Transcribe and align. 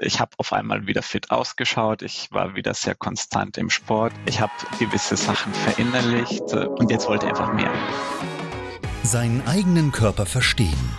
ich 0.00 0.20
habe 0.20 0.32
auf 0.38 0.52
einmal 0.52 0.86
wieder 0.86 1.02
fit 1.02 1.30
ausgeschaut, 1.30 2.02
ich 2.02 2.28
war 2.32 2.54
wieder 2.54 2.74
sehr 2.74 2.94
konstant 2.94 3.58
im 3.58 3.70
Sport, 3.70 4.12
ich 4.26 4.40
habe 4.40 4.52
gewisse 4.78 5.16
Sachen 5.16 5.52
verinnerlicht 5.52 6.52
äh, 6.52 6.66
und 6.66 6.90
jetzt 6.90 7.06
wollte 7.08 7.26
ich 7.26 7.32
einfach 7.32 7.52
mehr. 7.52 7.72
Seinen 9.02 9.46
eigenen 9.46 9.92
Körper 9.92 10.26
verstehen 10.26 10.98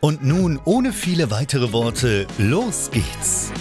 Und 0.00 0.24
nun, 0.24 0.58
ohne 0.64 0.92
viele 0.92 1.30
weitere 1.30 1.72
Worte, 1.72 2.26
los 2.38 2.90
geht's! 2.90 3.52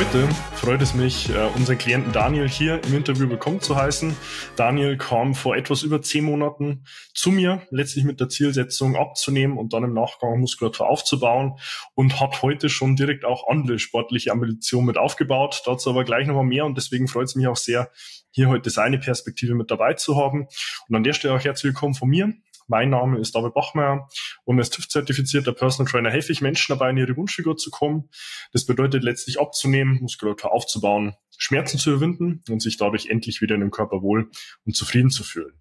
Heute 0.00 0.26
freut 0.54 0.80
es 0.80 0.94
mich, 0.94 1.28
äh, 1.28 1.46
unseren 1.54 1.76
Klienten 1.76 2.10
Daniel 2.10 2.48
hier 2.48 2.82
im 2.84 2.94
Interview 2.94 3.28
willkommen 3.28 3.60
zu 3.60 3.76
heißen. 3.76 4.16
Daniel 4.56 4.96
kam 4.96 5.34
vor 5.34 5.56
etwas 5.56 5.82
über 5.82 6.00
zehn 6.00 6.24
Monaten 6.24 6.86
zu 7.12 7.30
mir, 7.30 7.60
letztlich 7.70 8.06
mit 8.06 8.18
der 8.18 8.30
Zielsetzung 8.30 8.96
abzunehmen 8.96 9.58
und 9.58 9.74
dann 9.74 9.84
im 9.84 9.92
Nachgang 9.92 10.40
Muskulatur 10.40 10.88
aufzubauen 10.88 11.58
und 11.92 12.18
hat 12.18 12.40
heute 12.40 12.70
schon 12.70 12.96
direkt 12.96 13.26
auch 13.26 13.46
andere 13.46 13.78
sportliche 13.78 14.32
Ambitionen 14.32 14.86
mit 14.86 14.96
aufgebaut. 14.96 15.64
Dazu 15.66 15.90
aber 15.90 16.04
gleich 16.04 16.26
nochmal 16.26 16.44
mehr 16.44 16.64
und 16.64 16.78
deswegen 16.78 17.06
freut 17.06 17.26
es 17.26 17.34
mich 17.34 17.46
auch 17.46 17.58
sehr, 17.58 17.90
hier 18.30 18.48
heute 18.48 18.70
seine 18.70 18.98
Perspektive 18.98 19.54
mit 19.54 19.70
dabei 19.70 19.92
zu 19.92 20.16
haben. 20.16 20.46
Und 20.88 20.96
an 20.96 21.04
der 21.04 21.12
Stelle 21.12 21.34
auch 21.34 21.44
herzlich 21.44 21.74
willkommen 21.74 21.94
von 21.94 22.08
mir. 22.08 22.32
Mein 22.70 22.90
Name 22.90 23.18
ist 23.18 23.34
David 23.34 23.52
Bachmeier 23.52 24.08
und 24.44 24.60
als 24.60 24.70
TÜV-zertifizierter 24.70 25.52
Personal 25.52 25.90
Trainer 25.90 26.08
helfe 26.08 26.30
ich 26.30 26.40
Menschen 26.40 26.72
dabei, 26.72 26.90
in 26.90 26.98
ihre 26.98 27.16
Wunschfigur 27.16 27.56
zu 27.56 27.68
kommen. 27.68 28.08
Das 28.52 28.64
bedeutet 28.64 29.02
letztlich 29.02 29.40
abzunehmen, 29.40 29.98
Muskulatur 30.00 30.52
aufzubauen, 30.52 31.16
Schmerzen 31.36 31.78
zu 31.78 31.90
überwinden 31.90 32.44
und 32.48 32.62
sich 32.62 32.76
dadurch 32.76 33.06
endlich 33.06 33.40
wieder 33.40 33.56
in 33.56 33.62
dem 33.62 33.72
Körper 33.72 34.02
wohl 34.02 34.30
und 34.64 34.76
zufrieden 34.76 35.10
zu 35.10 35.24
fühlen. 35.24 35.60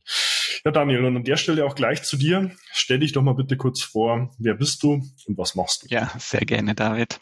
Ja, 0.65 0.71
Daniel, 0.71 1.05
und 1.05 1.15
an 1.15 1.23
der 1.23 1.37
Stelle 1.37 1.65
auch 1.65 1.73
gleich 1.73 2.03
zu 2.03 2.17
dir. 2.17 2.51
Stell 2.73 2.99
dich 2.99 3.13
doch 3.13 3.21
mal 3.21 3.33
bitte 3.33 3.55
kurz 3.55 3.81
vor, 3.81 4.31
wer 4.39 4.55
bist 4.55 4.83
du 4.83 4.93
und 5.25 5.37
was 5.37 5.55
machst 5.55 5.83
du? 5.83 5.87
Ja, 5.89 6.11
sehr 6.17 6.41
gerne, 6.41 6.75
David. 6.75 7.19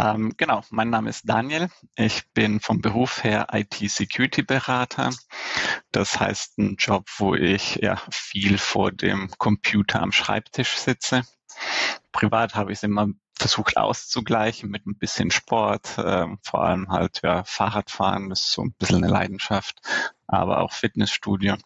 Ähm, 0.00 0.34
genau, 0.36 0.62
mein 0.70 0.90
Name 0.90 1.10
ist 1.10 1.28
Daniel. 1.28 1.68
Ich 1.94 2.26
bin 2.34 2.58
vom 2.58 2.80
Beruf 2.80 3.22
her 3.22 3.46
IT-Security-Berater. 3.52 5.10
Das 5.92 6.18
heißt, 6.18 6.58
ein 6.58 6.74
Job, 6.76 7.06
wo 7.18 7.36
ich 7.36 7.76
ja 7.76 8.02
viel 8.10 8.58
vor 8.58 8.90
dem 8.90 9.30
Computer 9.38 10.02
am 10.02 10.10
Schreibtisch 10.10 10.76
sitze. 10.76 11.22
Privat 12.10 12.56
habe 12.56 12.72
ich 12.72 12.78
es 12.78 12.82
immer 12.82 13.08
versucht 13.38 13.76
auszugleichen 13.76 14.70
mit 14.70 14.86
ein 14.86 14.96
bisschen 14.96 15.30
Sport, 15.30 15.98
äh, 15.98 16.26
vor 16.42 16.64
allem 16.64 16.88
halt 16.90 17.20
ja 17.22 17.44
Fahrradfahren, 17.44 18.30
das 18.30 18.44
ist 18.44 18.52
so 18.52 18.62
ein 18.62 18.72
bisschen 18.72 19.04
eine 19.04 19.12
Leidenschaft, 19.12 19.78
aber 20.26 20.60
auch 20.60 20.72
Fitnessstudio. 20.72 21.56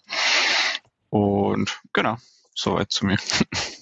Und 1.11 1.81
genau, 1.93 2.17
soweit 2.55 2.91
zu 2.91 3.07
mir. 3.07 3.19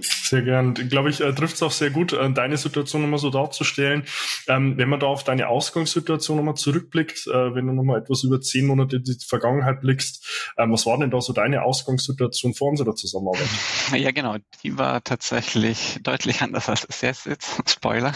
Sehr 0.00 0.42
gern. 0.42 0.74
Glaube 0.74 1.10
ich, 1.10 1.20
äh, 1.20 1.32
trifft 1.32 1.56
es 1.56 1.62
auch 1.62 1.70
sehr 1.70 1.90
gut, 1.90 2.12
äh, 2.12 2.30
deine 2.32 2.56
Situation 2.56 3.02
nochmal 3.02 3.18
so 3.18 3.30
darzustellen. 3.30 4.04
Ähm, 4.48 4.76
wenn 4.76 4.88
man 4.88 5.00
da 5.00 5.06
auf 5.06 5.24
deine 5.24 5.48
Ausgangssituation 5.48 6.36
nochmal 6.36 6.54
zurückblickt, 6.54 7.26
äh, 7.26 7.54
wenn 7.54 7.66
du 7.66 7.72
nochmal 7.72 8.00
etwas 8.00 8.24
über 8.24 8.40
zehn 8.40 8.66
Monate 8.66 8.96
in 8.96 9.04
die 9.04 9.16
Vergangenheit 9.26 9.80
blickst, 9.80 10.54
ähm, 10.58 10.72
was 10.72 10.86
war 10.86 10.98
denn 10.98 11.10
da 11.10 11.20
so 11.20 11.32
deine 11.32 11.62
Ausgangssituation 11.62 12.54
vor 12.54 12.70
unserer 12.70 12.94
Zusammenarbeit? 12.94 13.48
Ja, 13.94 14.10
genau. 14.10 14.36
Die 14.62 14.76
war 14.76 15.04
tatsächlich 15.04 15.98
deutlich 16.02 16.42
anders 16.42 16.68
als 16.68 16.86
es 16.88 17.00
jetzt 17.00 17.26
ist. 17.26 17.62
Spoiler. 17.70 18.12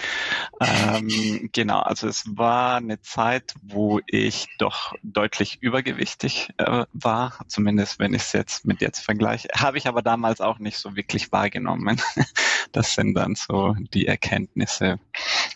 ähm, 0.60 1.48
genau, 1.52 1.80
also 1.80 2.08
es 2.08 2.24
war 2.36 2.76
eine 2.76 3.00
Zeit, 3.00 3.54
wo 3.62 4.00
ich 4.06 4.46
doch 4.58 4.94
deutlich 5.02 5.58
übergewichtig 5.60 6.50
äh, 6.58 6.84
war, 6.92 7.38
zumindest 7.48 7.98
wenn 7.98 8.14
ich 8.14 8.22
es 8.22 8.32
jetzt 8.32 8.66
mit 8.66 8.80
jetzt 8.80 9.00
vergleiche. 9.00 9.48
Habe 9.54 9.78
ich 9.78 9.86
aber 9.86 10.02
damals 10.02 10.40
auch 10.40 10.58
nicht 10.58 10.78
so 10.78 10.95
wirklich 10.96 11.32
wahrgenommen. 11.32 12.00
Das 12.72 12.94
sind 12.94 13.14
dann 13.14 13.36
so 13.36 13.74
die 13.94 14.06
Erkenntnisse, 14.06 14.98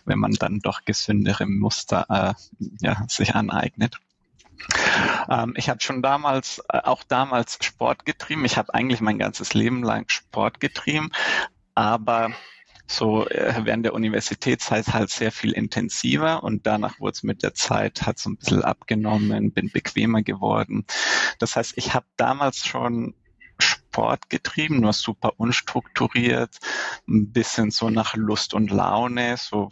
wenn 0.07 0.19
man 0.19 0.33
dann 0.33 0.61
doch 0.61 0.85
gesündere 0.87 1.45
Muster 1.45 2.07
äh, 2.09 2.65
ja, 2.81 3.05
sich 3.09 3.35
aneignet. 3.35 3.99
Ähm, 5.29 5.55
ich 5.57 5.69
habe 5.69 5.81
schon 5.81 6.03
damals, 6.03 6.63
äh, 6.69 6.79
auch 6.79 7.03
damals 7.03 7.59
Sport 7.61 8.07
getrieben. 8.07 8.45
Ich 8.45 8.57
habe 8.57 8.73
eigentlich 8.73 9.01
mein 9.01 9.19
ganzes 9.19 9.55
Leben 9.55 9.83
lang 9.83 10.09
Sport 10.09 10.61
getrieben, 10.61 11.11
aber 11.75 12.31
so 12.87 13.27
äh, 13.29 13.61
während 13.65 13.85
der 13.85 13.95
Universitätszeit 13.95 14.89
halt 14.89 15.11
sehr 15.11 15.31
viel 15.31 15.53
intensiver 15.53 16.43
und 16.43 16.67
danach 16.67 16.99
wurde 16.99 17.13
es 17.13 17.23
mit 17.23 17.43
der 17.43 17.55
Zeit 17.55 18.03
hat 18.03 18.19
so 18.19 18.31
ein 18.31 18.37
bisschen 18.37 18.65
abgenommen, 18.65 19.53
bin 19.53 19.71
bequemer 19.71 20.23
geworden. 20.23 20.85
Das 21.39 21.57
heißt, 21.57 21.75
ich 21.77 21.95
habe 21.95 22.07
damals 22.17 22.67
schon 22.67 23.15
Sport 23.91 24.31
getrieben, 24.31 24.81
nur 24.81 24.93
super 24.93 25.33
unstrukturiert, 25.39 26.59
ein 27.09 27.33
bisschen 27.33 27.73
so 27.73 27.91
nach 27.91 28.15
Lust 28.15 28.55
und 28.55 28.71
Laune, 28.71 29.37
so 29.37 29.69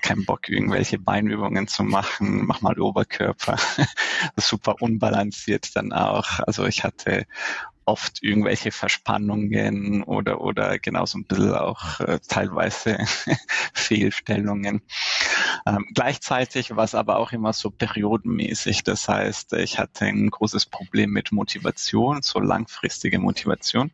kein 0.00 0.24
Bock, 0.24 0.48
irgendwelche 0.48 0.98
Beinübungen 0.98 1.68
zu 1.68 1.82
machen, 1.82 2.46
mach 2.46 2.62
mal 2.62 2.80
Oberkörper, 2.80 3.58
super 4.36 4.76
unbalanciert 4.80 5.76
dann 5.76 5.92
auch. 5.92 6.40
Also 6.46 6.64
ich 6.64 6.84
hatte 6.84 7.26
oft 7.90 8.22
irgendwelche 8.22 8.70
Verspannungen 8.70 10.04
oder, 10.04 10.40
oder 10.40 10.78
genauso 10.78 11.18
ein 11.18 11.24
bisschen 11.24 11.54
auch 11.54 11.98
äh, 12.00 12.20
teilweise 12.26 12.98
Fehlstellungen. 13.74 14.82
Ähm, 15.66 15.86
gleichzeitig 15.92 16.76
war 16.76 16.84
es 16.84 16.94
aber 16.94 17.18
auch 17.18 17.32
immer 17.32 17.52
so 17.52 17.70
periodenmäßig. 17.70 18.84
Das 18.84 19.08
heißt, 19.08 19.54
ich 19.54 19.78
hatte 19.80 20.04
ein 20.04 20.30
großes 20.30 20.66
Problem 20.66 21.10
mit 21.10 21.32
Motivation, 21.32 22.22
so 22.22 22.38
langfristige 22.38 23.18
Motivation. 23.18 23.90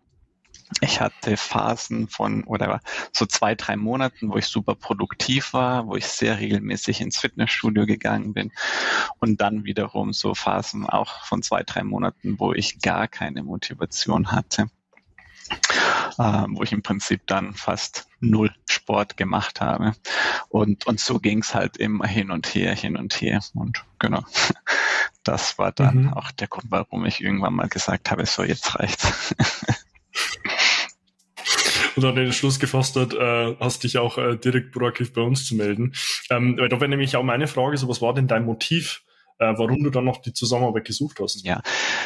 Ich 0.81 1.01
hatte 1.01 1.37
Phasen 1.37 2.09
von 2.09 2.45
oder 2.45 2.81
so 3.13 3.25
zwei, 3.27 3.55
drei 3.55 3.77
Monaten, 3.77 4.31
wo 4.31 4.37
ich 4.37 4.47
super 4.47 4.75
produktiv 4.75 5.53
war, 5.53 5.87
wo 5.87 5.95
ich 5.97 6.07
sehr 6.07 6.39
regelmäßig 6.39 7.01
ins 7.01 7.19
Fitnessstudio 7.19 7.87
gegangen 7.87 8.35
bin 8.35 8.51
und 9.21 9.41
dann 9.41 9.65
wiederum 9.65 10.13
so 10.13 10.35
Phasen 10.35 10.85
auch 10.87 11.25
von 11.25 11.43
zwei, 11.43 11.63
drei 11.63 11.85
Monaten, 11.85 12.39
wo 12.41 12.53
ich 12.53 12.81
gar 12.81 13.07
keine 13.07 13.45
Motivation 13.45 14.33
hatte 14.33 14.69
äh, 16.19 16.45
wo 16.49 16.63
ich 16.63 16.73
im 16.73 16.83
Prinzip 16.83 17.27
dann 17.27 17.55
fast 17.55 18.09
null 18.21 18.53
Sport 18.69 19.17
gemacht 19.17 19.61
habe. 19.61 19.95
Und, 20.49 20.87
und 20.87 21.01
so 21.01 21.19
ging 21.19 21.41
es 21.41 21.55
halt 21.55 21.77
immer 21.77 22.07
hin 22.07 22.31
und 22.31 22.55
her, 22.55 22.75
hin 22.75 22.97
und 22.97 23.21
her. 23.21 23.41
Und 23.55 23.85
genau, 23.99 24.25
das 25.23 25.59
war 25.59 25.73
dann 25.73 26.05
mhm. 26.05 26.15
auch 26.15 26.31
der 26.33 26.49
Grund, 26.49 26.67
warum 26.71 27.05
ich 27.05 27.23
irgendwann 27.23 27.55
mal 27.55 27.69
gesagt 27.69 28.11
habe, 28.11 28.27
so 28.27 28.43
jetzt 28.43 28.79
reicht's. 28.79 29.35
und 31.97 32.03
dann 32.03 32.15
den 32.15 32.33
Schluss 32.33 32.59
gefasst 32.59 32.97
hat, 32.97 33.15
äh, 33.15 33.57
hast 33.59 33.85
dich 33.85 33.99
auch 33.99 34.19
äh, 34.19 34.37
direkt 34.37 34.73
proaktiv 34.73 35.13
bei 35.13 35.23
uns 35.23 35.47
zu 35.47 35.55
melden. 35.55 35.95
Ähm, 36.31 36.57
weil 36.59 36.69
da 36.69 36.81
wäre 36.81 36.89
nämlich 36.89 37.17
auch 37.17 37.23
meine 37.23 37.47
Frage, 37.47 37.77
so 37.77 37.89
was 37.89 38.03
war 38.03 38.15
denn 38.15 38.29
dein 38.29 38.45
Motiv, 38.45 39.03
äh, 39.39 39.53
warum 39.57 39.83
du 39.83 39.91
dann 39.91 40.05
noch 40.05 40.21
die 40.23 40.33
Zusammenarbeit 40.33 40.85
gesucht 40.85 41.19
hast. 41.21 41.45
Ja, 41.45 41.63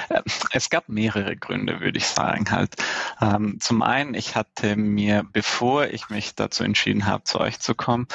äh, 0.09 0.23
es 0.53 0.71
gab 0.71 0.89
mehrere 0.89 1.37
Gründe, 1.37 1.81
würde 1.81 1.99
ich 1.99 2.07
sagen. 2.07 2.51
Halt, 2.51 2.75
ähm, 3.21 3.59
zum 3.61 3.83
einen, 3.83 4.15
ich 4.15 4.37
hatte 4.37 4.77
mir, 4.77 5.25
bevor 5.33 5.87
ich 5.87 6.09
mich 6.09 6.35
dazu 6.35 6.65
entschieden 6.65 7.07
habe, 7.07 7.25
zu 7.25 7.41
euch 7.41 7.59
zu 7.59 7.75
kommen, 7.75 8.07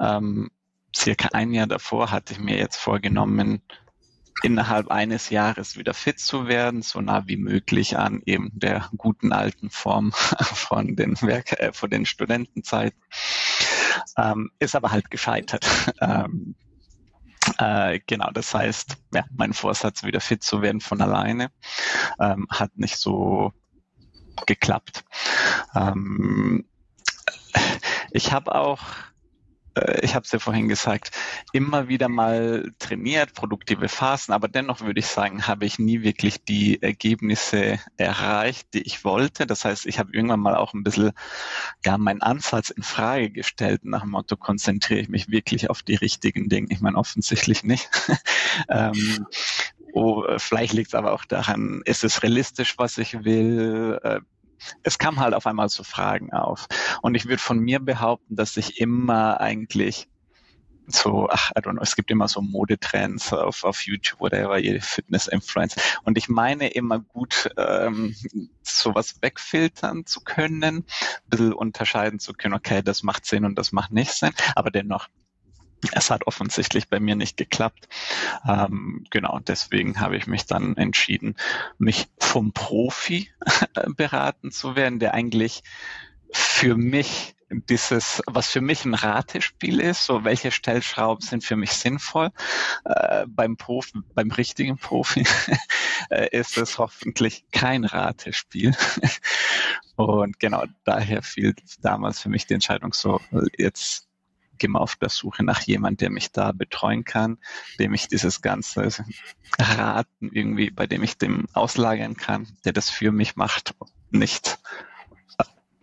ähm, 0.00 0.50
circa 0.96 1.30
ein 1.32 1.52
Jahr 1.52 1.66
davor 1.66 2.10
hatte 2.10 2.34
ich 2.34 2.38
mir 2.38 2.56
jetzt 2.56 2.76
vorgenommen, 2.76 3.62
innerhalb 4.42 4.90
eines 4.90 5.30
Jahres 5.30 5.76
wieder 5.76 5.94
fit 5.94 6.18
zu 6.18 6.48
werden, 6.48 6.82
so 6.82 7.00
nah 7.00 7.26
wie 7.26 7.36
möglich 7.36 7.96
an 7.96 8.22
eben 8.26 8.50
der 8.54 8.88
guten 8.96 9.32
alten 9.32 9.70
Form 9.70 10.12
von 10.40 10.96
den 10.96 11.20
Werk 11.22 11.52
äh, 11.60 11.72
von 11.72 11.90
den 11.90 12.06
Studentenzeiten. 12.06 13.00
Ähm, 14.16 14.50
ist 14.58 14.76
aber 14.76 14.90
halt 14.90 15.10
gescheitert. 15.10 15.66
Ähm, 16.00 16.56
äh, 17.58 18.00
genau, 18.06 18.30
das 18.32 18.54
heißt, 18.54 18.96
ja, 19.12 19.24
mein 19.36 19.52
Vorsatz, 19.52 20.02
wieder 20.02 20.20
fit 20.20 20.42
zu 20.42 20.62
werden 20.62 20.80
von 20.80 21.00
alleine, 21.00 21.50
ähm, 22.18 22.46
hat 22.50 22.76
nicht 22.76 22.96
so 22.96 23.52
geklappt. 24.46 25.04
Ähm, 25.74 26.66
ich 28.10 28.32
habe 28.32 28.54
auch 28.54 28.80
ich 30.02 30.14
habe 30.14 30.24
es 30.24 30.32
ja 30.32 30.38
vorhin 30.38 30.68
gesagt, 30.68 31.10
immer 31.52 31.88
wieder 31.88 32.08
mal 32.08 32.70
trainiert, 32.78 33.34
produktive 33.34 33.88
Phasen, 33.88 34.32
aber 34.32 34.48
dennoch 34.48 34.80
würde 34.80 35.00
ich 35.00 35.06
sagen, 35.06 35.46
habe 35.46 35.66
ich 35.66 35.78
nie 35.78 36.02
wirklich 36.02 36.44
die 36.44 36.80
Ergebnisse 36.80 37.80
erreicht, 37.96 38.68
die 38.74 38.82
ich 38.82 39.04
wollte. 39.04 39.46
Das 39.46 39.64
heißt, 39.64 39.86
ich 39.86 39.98
habe 39.98 40.12
irgendwann 40.12 40.40
mal 40.40 40.54
auch 40.54 40.74
ein 40.74 40.84
bisschen 40.84 41.12
ja, 41.84 41.98
meinen 41.98 42.22
Ansatz 42.22 42.70
in 42.70 42.82
Frage 42.82 43.30
gestellt, 43.30 43.84
nach 43.84 44.02
dem 44.02 44.10
Motto, 44.10 44.36
konzentriere 44.36 45.00
ich 45.00 45.08
mich 45.08 45.28
wirklich 45.28 45.70
auf 45.70 45.82
die 45.82 45.96
richtigen 45.96 46.48
Dinge. 46.48 46.68
Ich 46.70 46.80
meine, 46.80 46.96
offensichtlich 46.96 47.64
nicht. 47.64 47.88
ähm, 48.68 49.26
Oh, 49.96 50.24
vielleicht 50.38 50.72
liegt 50.72 50.88
es 50.88 50.94
aber 50.94 51.12
auch 51.12 51.24
daran, 51.24 51.80
ist 51.84 52.02
es 52.02 52.24
realistisch, 52.24 52.78
was 52.78 52.98
ich 52.98 53.22
will? 53.22 54.00
Es 54.82 54.98
kam 54.98 55.20
halt 55.20 55.34
auf 55.34 55.46
einmal 55.46 55.68
zu 55.68 55.84
Fragen 55.84 56.32
auf. 56.32 56.66
Und 57.02 57.14
ich 57.14 57.26
würde 57.26 57.38
von 57.38 57.58
mir 57.58 57.80
behaupten, 57.80 58.36
dass 58.36 58.56
ich 58.56 58.80
immer 58.80 59.40
eigentlich 59.40 60.08
so, 60.86 61.28
ach, 61.30 61.50
I 61.56 61.60
don't 61.60 61.72
know, 61.72 61.82
es 61.82 61.96
gibt 61.96 62.10
immer 62.10 62.28
so 62.28 62.42
Modetrends 62.42 63.32
auf, 63.32 63.64
auf 63.64 63.82
YouTube 63.82 64.20
oder 64.20 64.58
jede 64.58 64.80
Fitness-Influence. 64.80 65.76
Und 66.04 66.18
ich 66.18 66.28
meine 66.28 66.68
immer 66.68 66.98
gut, 66.98 67.48
ähm, 67.56 68.14
sowas 68.62 69.16
wegfiltern 69.22 70.06
zu 70.06 70.20
können, 70.20 70.62
ein 70.64 70.84
bisschen 71.28 71.52
unterscheiden 71.52 72.18
zu 72.18 72.34
können, 72.34 72.54
okay, 72.54 72.82
das 72.82 73.02
macht 73.02 73.24
Sinn 73.26 73.44
und 73.44 73.56
das 73.56 73.72
macht 73.72 73.92
nicht 73.92 74.12
Sinn, 74.12 74.32
aber 74.54 74.70
dennoch 74.70 75.08
es 75.92 76.10
hat 76.10 76.26
offensichtlich 76.26 76.88
bei 76.88 77.00
mir 77.00 77.16
nicht 77.16 77.36
geklappt. 77.36 77.88
Ähm, 78.46 79.04
genau, 79.10 79.38
deswegen 79.40 80.00
habe 80.00 80.16
ich 80.16 80.26
mich 80.26 80.46
dann 80.46 80.76
entschieden, 80.76 81.36
mich 81.78 82.08
vom 82.18 82.52
Profi 82.52 83.30
beraten 83.96 84.50
zu 84.50 84.76
werden, 84.76 84.98
der 84.98 85.14
eigentlich 85.14 85.62
für 86.30 86.76
mich 86.76 87.34
dieses, 87.50 88.22
was 88.26 88.48
für 88.48 88.60
mich 88.60 88.84
ein 88.84 88.94
Ratespiel 88.94 89.80
ist, 89.80 90.04
so 90.04 90.24
welche 90.24 90.50
Stellschrauben 90.50 91.24
sind 91.24 91.44
für 91.44 91.56
mich 91.56 91.72
sinnvoll. 91.72 92.30
Äh, 92.84 93.26
beim 93.28 93.56
Profi, 93.56 94.00
beim 94.14 94.30
richtigen 94.30 94.76
Profi 94.78 95.26
äh, 96.10 96.28
ist 96.36 96.58
es 96.58 96.78
hoffentlich 96.78 97.44
kein 97.52 97.84
Ratespiel. 97.84 98.74
Und 99.96 100.40
genau 100.40 100.64
daher 100.84 101.22
fiel 101.22 101.54
damals 101.80 102.20
für 102.20 102.28
mich 102.28 102.46
die 102.46 102.54
Entscheidung 102.54 102.92
so, 102.92 103.20
jetzt 103.56 104.08
immer 104.62 104.80
auf 104.80 104.96
der 104.96 105.08
Suche 105.08 105.44
nach 105.44 105.60
jemand, 105.62 106.00
der 106.00 106.10
mich 106.10 106.32
da 106.32 106.52
betreuen 106.52 107.04
kann, 107.04 107.38
dem 107.78 107.94
ich 107.94 108.08
dieses 108.08 108.42
ganze 108.42 109.04
Raten 109.58 110.30
irgendwie, 110.32 110.70
bei 110.70 110.86
dem 110.86 111.02
ich 111.02 111.18
dem 111.18 111.46
auslagern 111.52 112.16
kann, 112.16 112.46
der 112.64 112.72
das 112.72 112.90
für 112.90 113.12
mich 113.12 113.36
macht, 113.36 113.74
nicht 114.10 114.58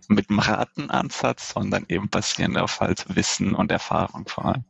mit 0.08 0.30
dem 0.30 0.40
Ratenansatz, 0.40 1.54
sondern 1.54 1.86
eben 1.88 2.10
basierend 2.10 2.58
auf 2.58 2.80
halt 2.80 3.16
Wissen 3.16 3.56
und 3.56 3.72
Erfahrung 3.72 4.28
vor 4.28 4.46
allem. 4.46 4.66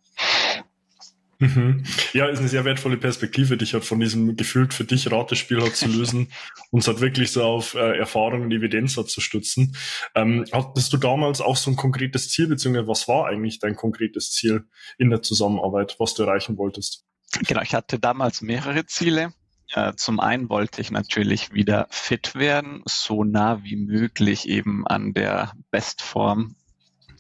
Mhm. 1.42 1.84
Ja, 2.14 2.28
ist 2.28 2.38
eine 2.38 2.50
sehr 2.50 2.66
wertvolle 2.66 2.98
Perspektive, 2.98 3.58
dich 3.58 3.74
halt 3.74 3.84
von 3.84 4.00
diesem 4.00 4.38
gefühlt 4.38 4.76
für 4.76 4.84
dich 4.84 5.12
Ratespiel 5.12 5.60
halt 5.60 5.76
zu 5.76 5.88
lösen 5.88 6.32
und 6.70 6.82
es 6.82 6.88
halt 6.88 7.02
wirklich 7.02 7.32
so 7.32 7.44
auf 7.44 7.74
äh, 7.74 7.98
Erfahrung 7.98 8.44
und 8.44 8.52
Evidenz 8.52 8.96
halt 8.96 9.10
zu 9.10 9.22
stützen. 9.22 9.76
Ähm, 10.14 10.46
hattest 10.52 10.94
du 10.94 10.98
damals 10.98 11.42
auch 11.42 11.58
so 11.58 11.72
ein 11.72 11.76
konkretes 11.76 12.30
Ziel, 12.30 12.48
beziehungsweise 12.48 12.88
was 12.88 13.08
war 13.08 13.26
eigentlich 13.26 13.58
dein 13.58 13.76
konkretes 13.76 14.30
Ziel 14.32 14.66
in 15.00 15.10
der 15.10 15.24
Zusammenarbeit, 15.24 15.96
was 15.98 16.14
du 16.14 16.22
erreichen 16.22 16.60
wolltest? 16.60 17.06
Genau, 17.48 17.62
ich 17.64 17.74
hatte 17.74 17.98
damals 17.98 18.42
mehrere 18.42 18.86
Ziele. 18.86 19.34
Äh, 19.74 19.94
zum 19.96 20.20
einen 20.20 20.48
wollte 20.48 20.80
ich 20.80 20.92
natürlich 20.92 21.54
wieder 21.54 21.88
fit 21.90 22.36
werden, 22.36 22.84
so 22.86 23.24
nah 23.24 23.64
wie 23.64 23.78
möglich 23.78 24.48
eben 24.48 24.86
an 24.86 25.14
der 25.14 25.54
Bestform 25.72 26.56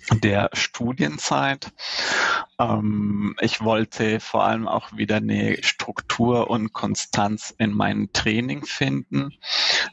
der 0.09 0.49
Studienzeit. 0.53 1.71
Ähm, 2.59 3.35
ich 3.39 3.61
wollte 3.61 4.19
vor 4.19 4.43
allem 4.43 4.67
auch 4.67 4.91
wieder 4.93 5.17
eine 5.17 5.57
Struktur 5.61 6.49
und 6.49 6.73
Konstanz 6.73 7.53
in 7.57 7.73
meinem 7.73 8.11
Training 8.13 8.65
finden, 8.65 9.33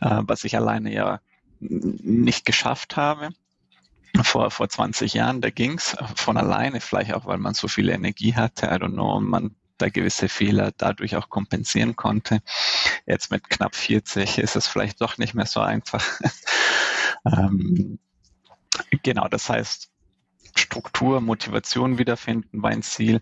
äh, 0.01 0.23
was 0.23 0.45
ich 0.45 0.57
alleine 0.57 0.93
ja 0.93 1.21
nicht 1.61 2.45
geschafft 2.45 2.97
habe. 2.97 3.31
Vor, 4.23 4.51
vor 4.51 4.69
20 4.69 5.15
Jahren, 5.15 5.41
da 5.41 5.51
ging's 5.51 5.97
von 6.17 6.39
alleine, 6.39 6.81
vielleicht 6.81 7.13
auch, 7.13 7.27
weil 7.27 7.39
man 7.39 7.55
so 7.55 7.69
viel 7.69 7.89
Energie 7.89 8.35
hatte, 8.35 8.67
I 8.67 8.71
don't 8.71 8.95
know, 8.95 9.21
man 9.21 9.55
da 9.77 9.89
gewisse 9.89 10.29
Fehler 10.29 10.73
dadurch 10.77 11.15
auch 11.17 11.29
kompensieren 11.29 11.95
konnte. 11.95 12.41
Jetzt 13.07 13.31
mit 13.31 13.49
knapp 13.49 13.77
40 13.77 14.39
ist 14.39 14.57
es 14.57 14.67
vielleicht 14.67 15.01
doch 15.01 15.19
nicht 15.19 15.35
mehr 15.35 15.47
so 15.47 15.61
einfach. 15.61 16.05
ähm, 17.27 17.99
genau, 19.03 19.29
das 19.29 19.49
heißt, 19.49 19.91
Struktur, 20.57 21.21
Motivation 21.21 21.99
wiederfinden 21.99 22.63
war 22.63 22.71
ein 22.71 22.83
Ziel. 22.83 23.21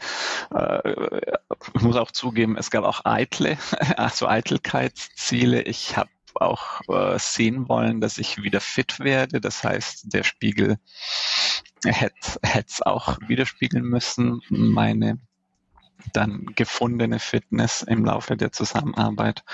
Äh, 0.54 1.20
ich 1.74 1.82
muss 1.82 1.96
auch 1.96 2.10
zugeben, 2.10 2.56
es 2.56 2.70
gab 2.70 2.84
auch 2.84 3.04
eitle, 3.04 3.58
also 3.96 4.26
Eitelkeitsziele. 4.26 5.62
Ich 5.62 5.96
habe 5.96 6.10
auch 6.34 6.80
äh, 6.88 7.18
sehen 7.18 7.68
wollen, 7.68 8.00
dass 8.00 8.18
ich 8.18 8.42
wieder 8.42 8.60
fit 8.60 9.00
werde. 9.00 9.40
Das 9.40 9.64
heißt, 9.64 10.12
der 10.12 10.22
Spiegel 10.22 10.78
hätte 11.84 12.38
es 12.66 12.82
auch 12.82 13.18
widerspiegeln 13.26 13.84
müssen, 13.84 14.42
meine 14.48 15.18
dann 16.12 16.46
gefundene 16.54 17.18
Fitness 17.18 17.82
im 17.82 18.04
Laufe 18.04 18.36
der 18.36 18.52
Zusammenarbeit. 18.52 19.44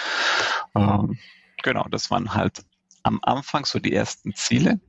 Ähm, 0.74 1.18
genau, 1.62 1.86
das 1.90 2.10
waren 2.10 2.34
halt 2.34 2.64
am 3.02 3.20
Anfang 3.22 3.64
so 3.64 3.78
die 3.78 3.92
ersten 3.92 4.34
Ziele. 4.34 4.80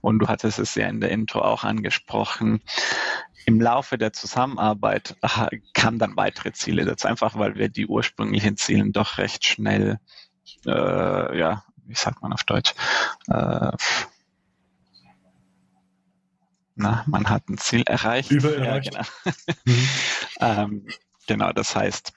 Und 0.00 0.20
du 0.20 0.28
hattest 0.28 0.58
es 0.58 0.74
ja 0.74 0.86
in 0.86 1.00
der 1.00 1.10
Intro 1.10 1.40
auch 1.40 1.64
angesprochen. 1.64 2.62
Im 3.46 3.60
Laufe 3.60 3.98
der 3.98 4.12
Zusammenarbeit 4.12 5.16
kamen 5.74 5.98
dann 5.98 6.16
weitere 6.16 6.52
Ziele 6.52 6.84
dazu, 6.84 7.08
einfach 7.08 7.36
weil 7.38 7.54
wir 7.56 7.68
die 7.68 7.86
ursprünglichen 7.86 8.56
Ziele 8.56 8.90
doch 8.90 9.18
recht 9.18 9.44
schnell, 9.44 9.98
äh, 10.66 11.38
ja, 11.38 11.64
wie 11.86 11.94
sagt 11.94 12.22
man 12.22 12.32
auf 12.32 12.44
Deutsch, 12.44 12.74
äh, 13.28 13.72
na, 16.80 17.02
man 17.06 17.28
hat 17.28 17.48
ein 17.48 17.58
Ziel 17.58 17.82
erreicht. 17.86 18.30
Übererreicht. 18.30 18.94
Ja, 18.94 19.02
genau. 19.02 19.34
Mhm. 19.64 19.88
ähm, 20.40 20.86
genau, 21.26 21.52
das 21.52 21.74
heißt, 21.74 22.12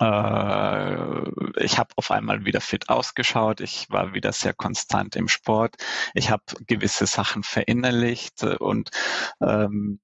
ich 0.00 1.78
habe 1.78 1.90
auf 1.96 2.10
einmal 2.10 2.44
wieder 2.44 2.60
fit 2.60 2.88
ausgeschaut. 2.88 3.60
Ich 3.60 3.90
war 3.90 4.14
wieder 4.14 4.32
sehr 4.32 4.54
konstant 4.54 5.16
im 5.16 5.28
Sport. 5.28 5.76
Ich 6.14 6.30
habe 6.30 6.44
gewisse 6.66 7.06
Sachen 7.06 7.42
verinnerlicht 7.42 8.44
und 8.44 8.90
ähm, 9.40 10.00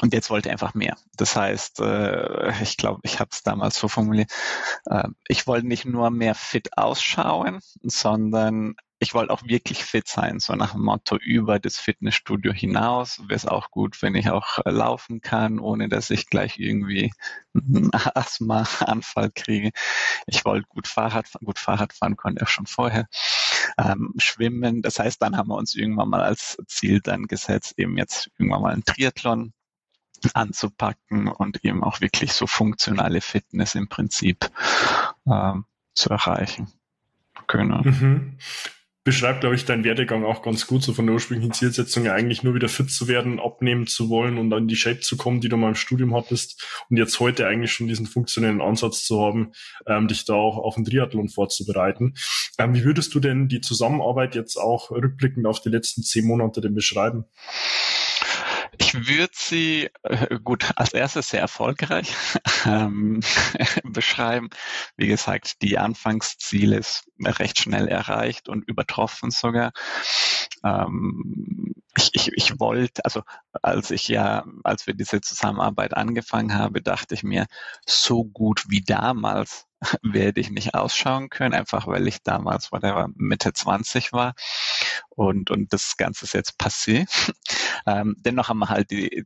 und 0.00 0.14
jetzt 0.14 0.30
wollte 0.30 0.48
ich 0.48 0.52
einfach 0.52 0.74
mehr. 0.74 0.96
Das 1.16 1.34
heißt, 1.34 1.80
äh, 1.80 2.52
ich 2.62 2.76
glaube, 2.76 3.00
ich 3.02 3.18
habe 3.18 3.30
es 3.32 3.42
damals 3.42 3.76
so 3.78 3.88
formuliert, 3.88 4.30
äh, 4.86 5.08
ich 5.26 5.46
wollte 5.46 5.66
nicht 5.66 5.86
nur 5.86 6.10
mehr 6.10 6.34
fit 6.36 6.76
ausschauen, 6.78 7.58
sondern 7.82 8.76
ich 9.00 9.14
wollte 9.14 9.32
auch 9.32 9.44
wirklich 9.44 9.84
fit 9.84 10.08
sein, 10.08 10.40
so 10.40 10.54
nach 10.54 10.72
dem 10.72 10.82
Motto 10.82 11.16
über 11.16 11.60
das 11.60 11.78
Fitnessstudio 11.78 12.52
hinaus. 12.52 13.20
Wäre 13.20 13.34
es 13.34 13.46
auch 13.46 13.70
gut, 13.70 14.02
wenn 14.02 14.16
ich 14.16 14.30
auch 14.30 14.58
äh, 14.64 14.70
laufen 14.70 15.20
kann, 15.20 15.60
ohne 15.60 15.88
dass 15.88 16.10
ich 16.10 16.28
gleich 16.28 16.58
irgendwie 16.58 17.12
einen 17.54 17.90
Asthma-Anfall 17.92 19.30
kriege. 19.30 19.70
Ich 20.26 20.44
wollte 20.44 20.66
gut 20.68 20.88
Fahrrad 20.88 21.28
fahren, 21.28 21.44
gut 21.44 21.60
Fahrrad 21.60 21.92
fahren 21.92 22.16
konnte 22.16 22.42
ich 22.42 22.50
schon 22.50 22.66
vorher. 22.66 23.06
Ähm, 23.78 24.14
schwimmen, 24.18 24.82
das 24.82 24.98
heißt, 24.98 25.22
dann 25.22 25.36
haben 25.36 25.48
wir 25.48 25.56
uns 25.56 25.76
irgendwann 25.76 26.08
mal 26.08 26.22
als 26.22 26.58
Ziel 26.66 27.00
dann 27.00 27.26
gesetzt, 27.26 27.74
eben 27.76 27.96
jetzt 27.96 28.30
irgendwann 28.36 28.62
mal 28.62 28.74
ein 28.74 28.84
Triathlon 28.84 29.52
anzupacken 30.34 31.28
und 31.28 31.64
eben 31.64 31.84
auch 31.84 32.00
wirklich 32.00 32.32
so 32.32 32.48
funktionale 32.48 33.20
Fitness 33.20 33.76
im 33.76 33.88
Prinzip 33.88 34.50
ähm, 35.30 35.66
zu 35.94 36.10
erreichen 36.10 36.72
können. 37.46 37.82
Mhm 37.84 38.38
beschreibt, 39.08 39.40
glaube 39.40 39.56
ich, 39.56 39.64
dein 39.64 39.84
Werdegang 39.84 40.22
auch 40.22 40.42
ganz 40.42 40.66
gut, 40.66 40.82
so 40.82 40.92
von 40.92 41.06
der 41.06 41.14
ursprünglichen 41.14 41.54
Zielsetzung 41.54 42.06
eigentlich 42.08 42.42
nur 42.42 42.54
wieder 42.54 42.68
fit 42.68 42.90
zu 42.90 43.08
werden, 43.08 43.40
abnehmen 43.40 43.86
zu 43.86 44.10
wollen 44.10 44.36
und 44.36 44.50
dann 44.50 44.68
die 44.68 44.76
Shape 44.76 45.00
zu 45.00 45.16
kommen, 45.16 45.40
die 45.40 45.48
du 45.48 45.56
mal 45.56 45.68
im 45.68 45.76
Studium 45.76 46.14
hattest 46.14 46.62
und 46.90 46.98
jetzt 46.98 47.18
heute 47.18 47.46
eigentlich 47.46 47.72
schon 47.72 47.88
diesen 47.88 48.04
funktionellen 48.04 48.60
Ansatz 48.60 49.06
zu 49.06 49.22
haben, 49.22 49.52
ähm, 49.86 50.08
dich 50.08 50.26
da 50.26 50.34
auch 50.34 50.58
auf 50.58 50.74
den 50.74 50.84
Triathlon 50.84 51.30
vorzubereiten. 51.30 52.16
Ähm, 52.58 52.74
wie 52.74 52.84
würdest 52.84 53.14
du 53.14 53.20
denn 53.20 53.48
die 53.48 53.62
Zusammenarbeit 53.62 54.34
jetzt 54.34 54.58
auch 54.58 54.90
rückblickend 54.90 55.46
auf 55.46 55.62
die 55.62 55.70
letzten 55.70 56.02
zehn 56.02 56.26
Monate 56.26 56.60
denn 56.60 56.74
beschreiben? 56.74 57.24
Ich 58.80 59.08
würde 59.08 59.32
sie 59.34 59.90
äh, 60.02 60.38
gut 60.42 60.70
als 60.76 60.92
erstes 60.92 61.30
sehr 61.30 61.40
erfolgreich 61.40 62.14
ähm, 62.64 63.20
beschreiben. 63.84 64.50
Wie 64.96 65.08
gesagt, 65.08 65.62
die 65.62 65.78
Anfangsziele 65.78 66.76
ist 66.76 67.08
recht 67.20 67.58
schnell 67.58 67.88
erreicht 67.88 68.48
und 68.48 68.66
übertroffen 68.68 69.30
sogar. 69.30 69.72
Ähm, 70.64 71.74
ich, 71.96 72.10
ich, 72.14 72.32
ich 72.34 72.60
wollte, 72.60 73.04
also 73.04 73.22
als 73.62 73.90
ich 73.90 74.06
ja, 74.08 74.44
als 74.62 74.86
wir 74.86 74.94
diese 74.94 75.20
Zusammenarbeit 75.20 75.94
angefangen 75.94 76.54
habe, 76.54 76.80
dachte 76.80 77.14
ich 77.14 77.22
mir, 77.22 77.46
so 77.86 78.24
gut 78.24 78.64
wie 78.68 78.82
damals 78.82 79.66
werde 80.02 80.40
ich 80.40 80.50
nicht 80.50 80.74
ausschauen 80.74 81.30
können, 81.30 81.54
einfach 81.54 81.86
weil 81.86 82.06
ich 82.06 82.22
damals, 82.22 82.70
whatever, 82.70 83.08
Mitte 83.16 83.52
20 83.52 84.12
war 84.12 84.34
und, 85.10 85.50
und 85.50 85.72
das 85.72 85.96
Ganze 85.96 86.24
ist 86.24 86.34
jetzt 86.34 86.60
passé. 86.60 87.06
Ähm, 87.86 88.16
dennoch 88.18 88.48
haben 88.48 88.58
wir 88.58 88.68
halt 88.68 88.90
die, 88.90 89.24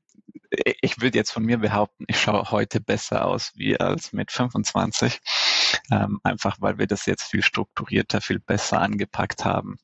ich 0.81 1.01
würde 1.01 1.19
jetzt 1.19 1.33
von 1.33 1.45
mir 1.45 1.59
behaupten, 1.59 2.05
ich 2.07 2.21
schaue 2.21 2.51
heute 2.51 2.81
besser 2.81 3.25
aus 3.25 3.53
wie 3.55 3.81
als 3.81 4.13
mit 4.13 4.31
25, 4.31 5.21
ähm, 5.91 6.21
einfach 6.23 6.59
weil 6.61 6.79
wir 6.79 6.87
das 6.87 7.07
jetzt 7.07 7.25
viel 7.25 7.43
strukturierter, 7.43 8.21
viel 8.21 8.39
besser 8.41 8.81
angepackt 8.81 9.45
haben, 9.45 9.79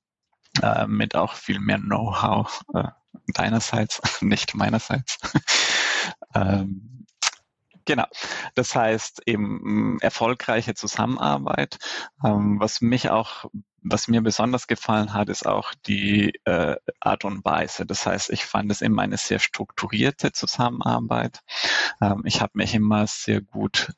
äh, 0.63 0.87
mit 0.87 1.15
auch 1.17 1.35
viel 1.35 1.61
mehr 1.61 1.79
Know-how 1.79 2.63
äh, 2.75 2.89
deinerseits, 3.35 4.01
nicht 4.23 4.55
meinerseits. 4.55 5.19
ähm, 6.35 6.99
Genau. 7.89 8.05
Das 8.55 8.75
heißt 8.77 9.23
eben 9.25 9.99
erfolgreiche 10.01 10.75
Zusammenarbeit. 10.75 11.79
Ähm, 12.23 12.61
was 12.61 12.83
mich 12.83 13.09
auch, 13.09 13.47
was 13.83 14.09
mir 14.09 14.23
besonders 14.23 14.67
gefallen 14.67 15.15
hat, 15.15 15.29
ist 15.29 15.47
auch 15.47 15.73
die 15.87 16.33
äh, 16.45 16.77
Art 17.01 17.25
und 17.25 17.45
Weise. 17.45 17.87
Das 17.87 18.07
heißt, 18.07 18.31
ich 18.31 18.45
fand 18.45 18.71
es 18.71 18.83
immer 18.83 19.03
eine 19.03 19.17
sehr 19.17 19.39
strukturierte 19.39 20.33
Zusammenarbeit. 20.33 21.41
Ähm, 22.01 22.23
ich 22.25 22.41
habe 22.41 22.53
mich 22.55 22.75
immer 22.75 23.07
sehr 23.07 23.41
gut 23.41 23.93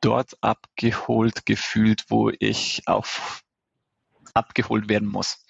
dort 0.00 0.36
abgeholt 0.42 1.46
gefühlt, 1.46 2.04
wo 2.08 2.30
ich 2.38 2.82
auch 2.86 3.06
abgeholt 4.34 4.88
werden 4.88 5.08
muss. 5.08 5.44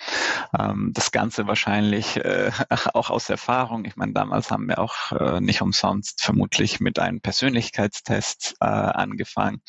Ähm, 0.59 0.93
das 0.95 1.11
Ganze 1.11 1.47
wahrscheinlich 1.47 2.17
äh, 2.17 2.51
auch 2.95 3.11
aus 3.11 3.29
Erfahrung. 3.31 3.85
Ich 3.85 3.97
meine, 3.97 4.13
damals 4.13 4.51
haben 4.51 4.69
wir 4.69 4.79
auch 4.79 5.13
äh, 5.13 5.41
nicht 5.41 5.63
umsonst 5.63 6.23
vermutlich 6.23 6.81
mit 6.81 6.99
einem 6.99 7.21
Persönlichkeitstest 7.21 8.57
äh, 8.61 8.67
angefangen. 8.67 9.63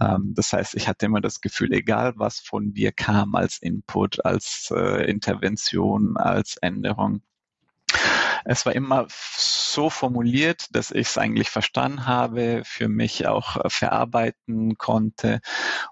Ähm, 0.00 0.32
das 0.34 0.52
heißt, 0.52 0.74
ich 0.74 0.88
hatte 0.88 1.06
immer 1.06 1.20
das 1.20 1.40
Gefühl, 1.40 1.72
egal 1.72 2.14
was 2.16 2.40
von 2.40 2.72
dir 2.72 2.92
kam 2.92 3.34
als 3.34 3.58
Input, 3.58 4.24
als 4.24 4.72
äh, 4.74 5.08
Intervention, 5.08 6.16
als 6.16 6.56
Änderung, 6.56 7.22
es 8.44 8.64
war 8.64 8.74
immer 8.74 9.06
so 9.10 9.90
formuliert, 9.90 10.74
dass 10.74 10.90
ich 10.90 11.08
es 11.08 11.18
eigentlich 11.18 11.50
verstanden 11.50 12.06
habe, 12.06 12.62
für 12.64 12.88
mich 12.88 13.26
auch 13.26 13.56
äh, 13.56 13.68
verarbeiten 13.68 14.78
konnte 14.78 15.40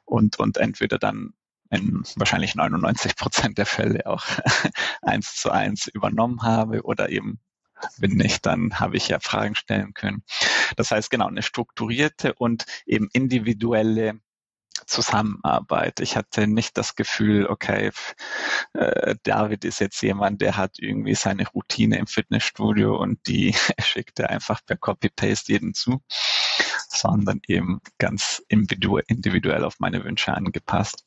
und, 0.04 0.38
und 0.38 0.56
entweder 0.56 0.98
dann 0.98 1.34
in 1.70 2.02
wahrscheinlich 2.16 2.54
99 2.54 3.16
Prozent 3.16 3.58
der 3.58 3.66
Fälle 3.66 4.06
auch 4.06 4.24
eins 5.02 5.36
zu 5.36 5.50
eins 5.50 5.86
übernommen 5.88 6.42
habe 6.42 6.82
oder 6.82 7.10
eben 7.10 7.40
wenn 7.98 8.12
nicht, 8.12 8.46
dann 8.46 8.80
habe 8.80 8.96
ich 8.96 9.08
ja 9.08 9.20
Fragen 9.20 9.54
stellen 9.54 9.92
können. 9.92 10.22
Das 10.76 10.90
heißt 10.90 11.10
genau 11.10 11.26
eine 11.26 11.42
strukturierte 11.42 12.34
und 12.34 12.64
eben 12.86 13.08
individuelle 13.12 14.20
Zusammenarbeit. 14.86 16.00
Ich 16.00 16.16
hatte 16.16 16.46
nicht 16.46 16.76
das 16.76 16.94
Gefühl, 16.94 17.46
okay, 17.46 17.90
äh, 18.74 19.16
David 19.22 19.64
ist 19.64 19.80
jetzt 19.80 20.00
jemand, 20.02 20.42
der 20.42 20.56
hat 20.56 20.78
irgendwie 20.78 21.14
seine 21.14 21.48
Routine 21.48 21.98
im 21.98 22.06
Fitnessstudio 22.06 22.96
und 22.96 23.26
die 23.26 23.54
schickt 23.80 24.20
er 24.20 24.30
einfach 24.30 24.60
per 24.64 24.76
Copy-Paste 24.76 25.52
jeden 25.52 25.74
zu, 25.74 26.02
sondern 26.88 27.40
eben 27.46 27.80
ganz 27.98 28.42
individuell 28.48 29.64
auf 29.64 29.80
meine 29.80 30.04
Wünsche 30.04 30.34
angepasst. 30.34 31.05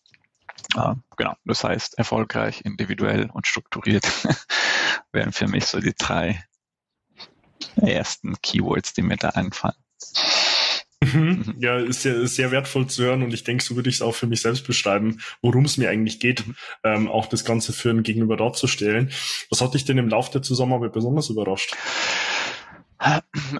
Äh, 0.75 0.96
genau, 1.18 1.36
das 1.46 1.63
heißt 1.63 1.98
erfolgreich, 1.98 2.62
individuell 2.63 3.30
und 3.32 3.48
strukturiert 3.48 4.06
wären 5.12 5.32
für 5.32 5.48
mich 5.48 5.66
so 5.66 5.80
die 5.80 5.96
drei 5.98 6.44
ersten 7.75 8.36
Keywords, 8.42 8.94
die 8.94 9.01
mir 9.01 9.18
da 9.18 9.30
einfallen. 9.30 9.75
Mhm. 11.01 11.22
mhm. 11.22 11.56
Ja, 11.60 11.78
ist 11.78 12.01
sehr, 12.01 12.28
sehr 12.28 12.51
wertvoll 12.51 12.88
zu 12.88 13.04
hören 13.04 13.24
und 13.24 13.34
ich 13.34 13.44
denke, 13.44 13.63
so 13.63 13.75
würde 13.75 13.89
ich 13.89 13.96
es 13.96 14.01
auch 14.01 14.16
für 14.16 14.28
mich 14.28 14.42
selbst 14.42 14.68
beschreiben, 14.68 15.22
worum 15.42 15.66
es 15.66 15.78
mir 15.78 15.89
eigentlich 15.89 16.20
geht, 16.20 16.46
mhm. 16.46 16.56
ähm, 16.84 17.08
auch 17.08 17.28
das 17.28 17.46
Ganze 17.46 17.74
für 17.74 17.89
ein 17.89 18.04
Gegenüber 18.04 18.38
darzustellen. 18.38 19.12
Was 19.50 19.62
hat 19.62 19.74
dich 19.74 19.86
denn 19.86 19.98
im 19.98 20.10
Laufe 20.10 20.32
der 20.32 20.42
Zusammenarbeit 20.42 20.94
besonders 20.94 21.30
überrascht? 21.30 21.75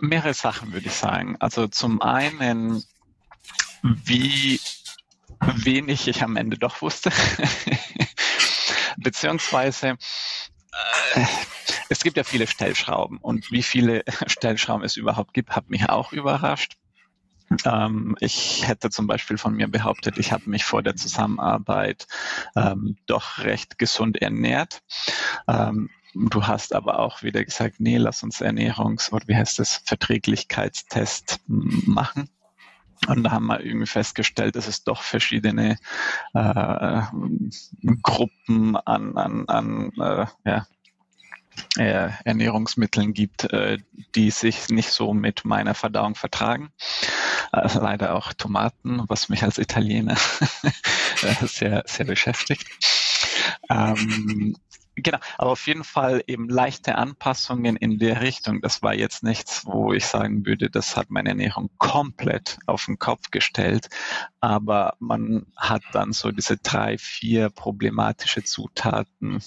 Mehrere 0.02 0.34
Sachen 0.34 0.74
würde 0.74 0.88
ich 0.88 0.94
sagen. 0.94 1.38
Also 1.40 1.68
zum 1.68 2.02
einen, 2.02 2.84
wie 3.82 4.60
wenig 5.42 6.08
ich 6.08 6.24
am 6.24 6.36
Ende 6.36 6.58
doch 6.58 6.82
wusste. 6.82 7.12
Beziehungsweise 8.98 9.98
äh, 11.16 11.26
es 11.90 12.04
gibt 12.04 12.18
ja 12.18 12.24
viele 12.24 12.48
Stellschrauben 12.48 13.18
und 13.18 13.52
wie 13.52 13.64
viele 13.64 14.04
Stellschrauben 14.28 14.84
es 14.84 14.98
überhaupt 14.98 15.34
gibt, 15.34 15.56
hat 15.56 15.70
mich 15.70 15.90
auch 15.90 16.12
überrascht. 16.12 16.78
Ähm, 17.66 18.16
ich 18.20 18.68
hätte 18.68 18.90
zum 18.90 19.08
Beispiel 19.08 19.38
von 19.38 19.56
mir 19.56 19.68
behauptet, 19.68 20.18
ich 20.18 20.32
habe 20.32 20.50
mich 20.50 20.66
vor 20.66 20.84
der 20.84 20.96
Zusammenarbeit 20.96 22.08
ähm, 22.56 22.98
doch 23.08 23.40
recht 23.40 23.80
gesund 23.80 24.22
ernährt. 24.22 24.82
Ähm, 25.48 25.90
du 26.14 26.46
hast 26.46 26.76
aber 26.76 27.00
auch 27.00 27.24
wieder 27.24 27.44
gesagt, 27.44 27.80
nee, 27.80 27.98
lass 27.98 28.22
uns 28.24 28.42
Ernährungs- 28.42 29.12
oder 29.12 29.28
wie 29.28 29.36
heißt 29.36 29.60
es, 29.60 29.82
Verträglichkeitstest 29.86 31.40
machen. 31.48 32.30
Und 33.08 33.24
da 33.24 33.32
haben 33.32 33.48
wir 33.48 33.64
irgendwie 33.64 33.88
festgestellt, 33.88 34.56
dass 34.56 34.68
es 34.68 34.84
doch 34.84 35.02
verschiedene 35.04 35.78
äh, 36.34 37.02
Gruppen 38.02 38.76
an, 38.76 39.18
an, 39.18 39.48
an 39.48 39.92
äh, 39.98 40.26
ja, 40.46 40.66
äh, 41.78 42.10
Ernährungsmitteln 42.24 43.14
gibt, 43.14 43.52
äh, 43.52 43.78
die 44.16 44.32
sich 44.32 44.70
nicht 44.70 44.92
so 44.92 45.14
mit 45.14 45.46
meiner 45.46 45.76
Verdauung 45.76 46.16
vertragen. 46.16 46.72
Äh, 47.52 47.68
leider 47.78 48.16
auch 48.16 48.34
Tomaten, 48.34 49.04
was 49.08 49.30
mich 49.30 49.44
als 49.44 49.58
Italiener 49.58 50.16
sehr, 51.42 51.84
sehr 51.86 52.06
beschäftigt. 52.06 52.66
Ähm, 53.70 54.56
Genau, 55.04 55.20
aber 55.38 55.52
auf 55.52 55.68
jeden 55.68 55.84
Fall 55.84 56.24
eben 56.28 56.50
leichte 56.50 56.96
Anpassungen 56.96 57.76
in 57.76 58.00
der 58.00 58.22
Richtung. 58.22 58.62
Das 58.62 58.82
war 58.82 58.94
jetzt 58.94 59.24
nichts, 59.24 59.66
wo 59.66 59.94
ich 59.94 60.06
sagen 60.06 60.46
würde, 60.46 60.70
das 60.70 60.98
hat 60.98 61.10
meine 61.10 61.30
Ernährung 61.30 61.70
komplett 61.78 62.58
auf 62.66 62.86
den 62.86 63.00
Kopf 63.00 63.32
gestellt. 63.32 63.90
Aber 64.40 64.96
man 65.00 65.46
hat 65.56 65.84
dann 65.94 66.12
so 66.14 66.32
diese 66.32 66.58
drei, 66.58 66.98
vier 66.98 67.50
problematische 67.50 68.44
Zutaten 68.44 69.42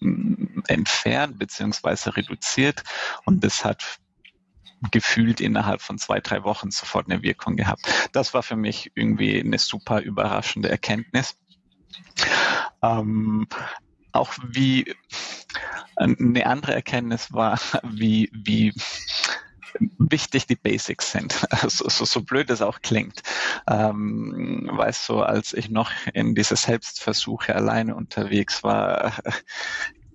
hm, 0.00 0.62
entfernt 0.68 1.38
beziehungsweise 1.38 2.16
reduziert 2.16 2.82
und 3.24 3.44
das 3.44 3.64
hat 3.64 3.98
gefühlt 4.90 5.40
innerhalb 5.40 5.80
von 5.80 5.98
zwei, 5.98 6.20
drei 6.20 6.42
Wochen 6.42 6.70
sofort 6.70 7.08
eine 7.08 7.22
Wirkung 7.22 7.56
gehabt. 7.56 7.82
Das 8.12 8.34
war 8.34 8.42
für 8.42 8.56
mich 8.56 8.90
irgendwie 8.94 9.40
eine 9.40 9.58
super 9.58 10.00
überraschende 10.00 10.68
Erkenntnis. 10.68 11.36
Ähm, 12.82 13.46
auch 14.12 14.32
wie 14.46 14.94
eine 15.96 16.46
andere 16.46 16.74
Erkenntnis 16.74 17.32
war, 17.32 17.60
wie, 17.82 18.30
wie 18.32 18.72
wichtig 19.98 20.46
die 20.46 20.56
Basics 20.56 21.12
sind. 21.12 21.46
So, 21.68 21.88
so, 21.88 22.04
so 22.04 22.22
blöd 22.22 22.50
es 22.50 22.60
auch 22.60 22.80
klingt. 22.82 23.22
Ähm, 23.68 24.68
weißt 24.72 25.08
du, 25.08 25.22
als 25.22 25.52
ich 25.52 25.70
noch 25.70 25.92
in 26.12 26.34
diese 26.34 26.56
Selbstversuche 26.56 27.54
alleine 27.54 27.94
unterwegs 27.94 28.62
war, 28.62 29.12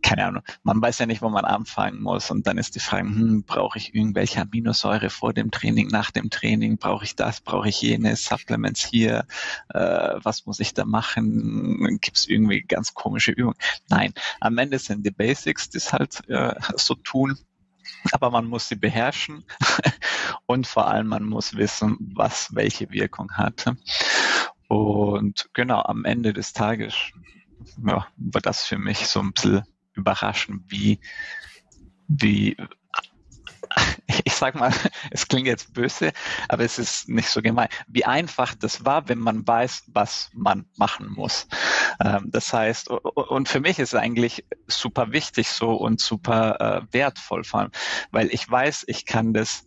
keine 0.07 0.25
Ahnung, 0.25 0.43
man 0.63 0.81
weiß 0.81 0.99
ja 0.99 1.05
nicht, 1.05 1.21
wo 1.21 1.27
man 1.27 1.43
anfangen 1.43 2.01
muss. 2.01 2.31
Und 2.31 2.47
dann 2.47 2.57
ist 2.57 2.75
die 2.75 2.79
Frage, 2.79 3.09
hm, 3.09 3.43
brauche 3.43 3.77
ich 3.77 3.93
irgendwelche 3.93 4.39
Aminosäure 4.39 5.09
vor 5.09 5.33
dem 5.33 5.51
Training, 5.51 5.89
nach 5.89 6.11
dem 6.11 6.29
Training? 6.29 6.77
Brauche 6.77 7.03
ich 7.03 7.17
das? 7.17 7.41
Brauche 7.41 7.67
ich 7.67 7.81
jenes? 7.81 8.23
Supplements 8.23 8.85
hier? 8.85 9.25
Äh, 9.67 9.79
was 10.23 10.45
muss 10.45 10.61
ich 10.61 10.73
da 10.73 10.85
machen? 10.85 11.99
Gibt 11.99 12.17
es 12.17 12.29
irgendwie 12.29 12.61
ganz 12.61 12.93
komische 12.93 13.33
Übungen? 13.33 13.57
Nein, 13.89 14.13
am 14.39 14.57
Ende 14.57 14.79
sind 14.79 15.05
die 15.05 15.11
Basics, 15.11 15.69
die 15.71 15.79
es 15.79 15.91
halt 15.91 16.21
äh, 16.29 16.55
so 16.77 16.95
tun. 16.95 17.37
Aber 18.13 18.31
man 18.31 18.45
muss 18.45 18.69
sie 18.69 18.77
beherrschen 18.77 19.43
und 20.45 20.67
vor 20.67 20.87
allem 20.87 21.07
man 21.07 21.25
muss 21.25 21.57
wissen, 21.57 21.97
was 22.15 22.55
welche 22.55 22.91
Wirkung 22.91 23.33
hat. 23.33 23.65
Und 24.69 25.49
genau, 25.51 25.81
am 25.81 26.05
Ende 26.05 26.31
des 26.31 26.53
Tages 26.53 26.93
ja, 27.85 28.07
war 28.15 28.41
das 28.41 28.63
für 28.63 28.77
mich 28.77 29.07
so 29.07 29.19
ein 29.19 29.33
bisschen 29.33 29.63
überraschen, 29.97 30.63
wie, 30.67 30.99
wie 32.07 32.55
ich 34.23 34.33
sag 34.33 34.55
mal, 34.55 34.71
es 35.11 35.27
klingt 35.27 35.47
jetzt 35.47 35.73
böse, 35.73 36.11
aber 36.49 36.63
es 36.63 36.79
ist 36.79 37.09
nicht 37.09 37.29
so 37.29 37.41
gemein, 37.41 37.69
wie 37.87 38.05
einfach 38.05 38.55
das 38.55 38.85
war, 38.85 39.09
wenn 39.09 39.19
man 39.19 39.47
weiß, 39.47 39.83
was 39.87 40.29
man 40.33 40.65
machen 40.77 41.11
muss. 41.11 41.47
Ähm, 42.03 42.29
das 42.31 42.51
heißt, 42.53 42.89
und 42.89 43.49
für 43.49 43.59
mich 43.59 43.79
ist 43.79 43.93
es 43.93 43.99
eigentlich 43.99 44.45
super 44.67 45.11
wichtig 45.11 45.49
so 45.49 45.71
und 45.71 45.99
super 45.99 46.59
äh, 46.59 46.93
wertvoll, 46.93 47.43
vor 47.43 47.61
allem, 47.61 47.71
weil 48.11 48.33
ich 48.33 48.49
weiß, 48.49 48.85
ich 48.87 49.05
kann 49.05 49.33
das 49.33 49.65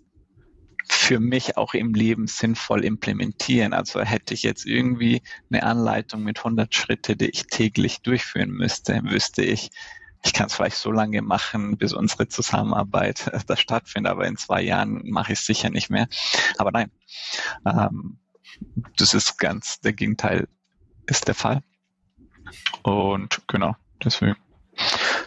für 0.88 1.20
mich 1.20 1.56
auch 1.56 1.74
im 1.74 1.94
Leben 1.94 2.26
sinnvoll 2.26 2.84
implementieren. 2.84 3.74
Also 3.74 4.00
hätte 4.00 4.34
ich 4.34 4.42
jetzt 4.42 4.66
irgendwie 4.66 5.22
eine 5.50 5.62
Anleitung 5.62 6.24
mit 6.24 6.38
100 6.38 6.74
Schritte, 6.74 7.16
die 7.16 7.30
ich 7.30 7.46
täglich 7.46 8.02
durchführen 8.02 8.50
müsste, 8.50 9.00
wüsste 9.04 9.44
ich, 9.44 9.70
ich 10.22 10.32
kann 10.32 10.46
es 10.46 10.54
vielleicht 10.54 10.76
so 10.76 10.92
lange 10.92 11.22
machen, 11.22 11.78
bis 11.78 11.92
unsere 11.92 12.28
Zusammenarbeit 12.28 13.28
äh, 13.28 13.40
da 13.46 13.56
stattfindet, 13.56 14.10
aber 14.10 14.26
in 14.26 14.36
zwei 14.36 14.62
Jahren 14.62 15.02
mache 15.10 15.32
ich 15.32 15.40
es 15.40 15.46
sicher 15.46 15.70
nicht 15.70 15.90
mehr. 15.90 16.08
Aber 16.58 16.70
nein, 16.72 16.90
ähm, 17.64 18.18
das 18.96 19.14
ist 19.14 19.38
ganz, 19.38 19.80
der 19.80 19.92
Gegenteil 19.92 20.48
ist 21.06 21.28
der 21.28 21.34
Fall. 21.34 21.62
Und 22.82 23.42
genau, 23.46 23.76
deswegen 24.04 24.36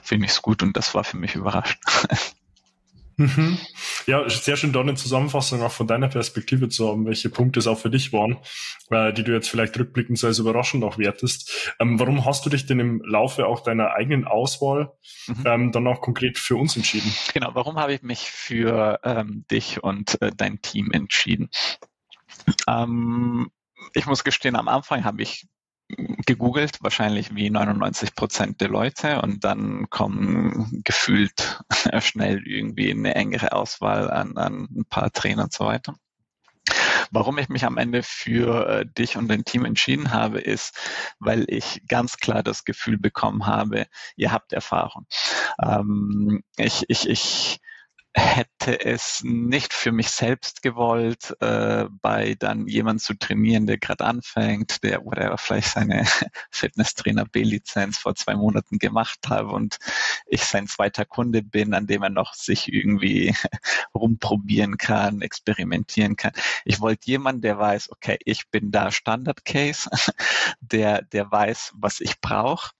finde 0.01 0.25
ich 0.25 0.31
es 0.31 0.41
gut 0.41 0.61
und 0.61 0.75
das 0.77 0.93
war 0.93 1.03
für 1.03 1.17
mich 1.17 1.35
überraschend. 1.35 1.83
Mhm. 3.17 3.57
Ja, 4.05 4.27
sehr 4.29 4.57
schön, 4.57 4.73
da 4.73 4.81
eine 4.81 4.95
Zusammenfassung 4.95 5.61
auch 5.61 5.71
von 5.71 5.87
deiner 5.87 6.09
Perspektive 6.09 6.69
zu 6.69 6.87
haben, 6.87 7.05
welche 7.05 7.29
Punkte 7.29 7.59
es 7.59 7.67
auch 7.67 7.79
für 7.79 7.89
dich 7.89 8.11
waren, 8.11 8.37
äh, 8.89 9.13
die 9.13 9.23
du 9.23 9.33
jetzt 9.33 9.49
vielleicht 9.49 9.77
rückblickend 9.77 10.17
so 10.17 10.27
als 10.27 10.39
überraschend 10.39 10.83
auch 10.83 10.97
wertest. 10.97 11.73
Ähm, 11.79 11.99
warum 11.99 12.25
hast 12.25 12.45
du 12.45 12.49
dich 12.49 12.65
denn 12.65 12.79
im 12.79 13.01
Laufe 13.05 13.45
auch 13.45 13.61
deiner 13.61 13.91
eigenen 13.91 14.25
Auswahl 14.25 14.91
mhm. 15.27 15.43
ähm, 15.45 15.71
dann 15.71 15.87
auch 15.87 16.01
konkret 16.01 16.37
für 16.37 16.55
uns 16.55 16.75
entschieden? 16.75 17.13
Genau, 17.33 17.51
warum 17.53 17.77
habe 17.77 17.93
ich 17.93 18.01
mich 18.01 18.29
für 18.29 18.99
ähm, 19.03 19.45
dich 19.49 19.83
und 19.83 20.21
äh, 20.21 20.31
dein 20.35 20.61
Team 20.61 20.91
entschieden? 20.91 21.49
Ähm, 22.67 23.49
ich 23.93 24.05
muss 24.05 24.23
gestehen, 24.23 24.55
am 24.55 24.67
Anfang 24.67 25.03
habe 25.03 25.21
ich 25.21 25.47
gegoogelt, 26.25 26.79
wahrscheinlich 26.81 27.35
wie 27.35 27.49
99 27.49 28.15
Prozent 28.15 28.61
der 28.61 28.69
Leute 28.69 29.21
und 29.21 29.43
dann 29.43 29.89
kommen 29.89 30.81
gefühlt 30.83 31.61
schnell 31.99 32.41
irgendwie 32.45 32.91
eine 32.91 33.15
engere 33.15 33.53
Auswahl 33.53 34.09
an, 34.09 34.37
an 34.37 34.67
ein 34.75 34.85
paar 34.89 35.11
Trainer 35.11 35.43
und 35.43 35.53
so 35.53 35.65
weiter. 35.65 35.95
Warum 37.11 37.37
ich 37.37 37.49
mich 37.49 37.65
am 37.65 37.77
Ende 37.77 38.01
für 38.01 38.67
äh, 38.67 38.85
dich 38.85 39.17
und 39.17 39.27
dein 39.27 39.45
Team 39.45 39.65
entschieden 39.65 40.11
habe, 40.11 40.39
ist, 40.39 40.75
weil 41.19 41.45
ich 41.47 41.81
ganz 41.87 42.17
klar 42.17 42.41
das 42.41 42.63
Gefühl 42.63 42.97
bekommen 42.97 43.45
habe, 43.45 43.85
ihr 44.15 44.31
habt 44.31 44.53
Erfahrung. 44.53 45.05
Ähm, 45.61 46.43
ich, 46.57 46.85
ich, 46.87 47.07
ich 47.07 47.59
hätte 48.15 48.85
es 48.85 49.21
nicht 49.23 49.73
für 49.73 49.91
mich 49.91 50.09
selbst 50.09 50.61
gewollt, 50.61 51.35
äh, 51.39 51.85
bei 52.01 52.35
dann 52.35 52.67
jemand 52.67 53.01
zu 53.01 53.15
trainieren, 53.15 53.65
der 53.65 53.77
gerade 53.77 54.05
anfängt, 54.05 54.83
der 54.83 55.03
whatever 55.03 55.37
vielleicht 55.37 55.69
seine 55.69 56.05
Fitnesstrainer 56.51 57.25
B-Lizenz 57.25 57.97
vor 57.97 58.15
zwei 58.15 58.35
Monaten 58.35 58.77
gemacht 58.77 59.19
habe 59.29 59.49
und 59.49 59.79
ich 60.27 60.43
sein 60.43 60.67
zweiter 60.67 61.05
Kunde 61.05 61.41
bin, 61.41 61.73
an 61.73 61.87
dem 61.87 62.03
er 62.03 62.09
noch 62.09 62.35
sich 62.35 62.71
irgendwie 62.71 63.35
rumprobieren 63.95 64.77
kann, 64.77 65.21
experimentieren 65.21 66.15
kann. 66.15 66.33
Ich 66.65 66.81
wollte 66.81 67.07
jemanden, 67.07 67.41
der 67.41 67.57
weiß, 67.57 67.91
okay, 67.91 68.17
ich 68.25 68.49
bin 68.49 68.71
da 68.71 68.91
Standard 68.91 69.43
Case, 69.43 69.89
der, 70.61 71.01
der 71.01 71.31
weiß, 71.31 71.73
was 71.75 71.99
ich 71.99 72.21
brauche 72.21 72.71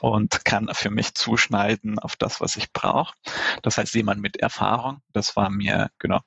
und 0.00 0.44
kann 0.44 0.68
für 0.72 0.90
mich 0.90 1.14
zuschneiden 1.14 1.98
auf 1.98 2.16
das, 2.16 2.40
was 2.40 2.56
ich 2.56 2.72
brauche. 2.72 3.14
Das 3.62 3.78
heißt, 3.78 3.94
jemand 3.94 4.20
mit 4.20 4.36
Erfahrung, 4.36 5.00
das 5.12 5.36
war 5.36 5.50
mir 5.50 5.90
genau 5.98 6.20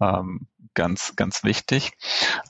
ähm, 0.00 0.46
ganz, 0.74 1.14
ganz 1.16 1.44
wichtig. 1.44 1.92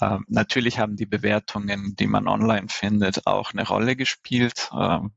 Ähm, 0.00 0.25
natürlich 0.28 0.78
haben 0.78 0.97
die 0.97 1.06
Bewertungen, 1.06 1.97
die 1.97 2.06
man 2.06 2.28
online 2.28 2.68
findet, 2.68 3.26
auch 3.26 3.52
eine 3.52 3.66
Rolle 3.66 3.97
gespielt. 3.97 4.71
Ähm, 4.78 5.12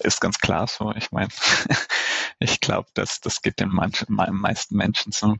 ist 0.00 0.20
ganz 0.20 0.38
klar 0.38 0.66
so. 0.66 0.92
Ich 0.96 1.12
meine, 1.12 1.28
ich 2.38 2.60
glaube, 2.60 2.88
dass 2.94 3.20
das 3.20 3.42
geht 3.42 3.60
den 3.60 3.68
manchen, 3.68 4.14
meisten 4.14 4.76
Menschen 4.76 5.12
so. 5.12 5.36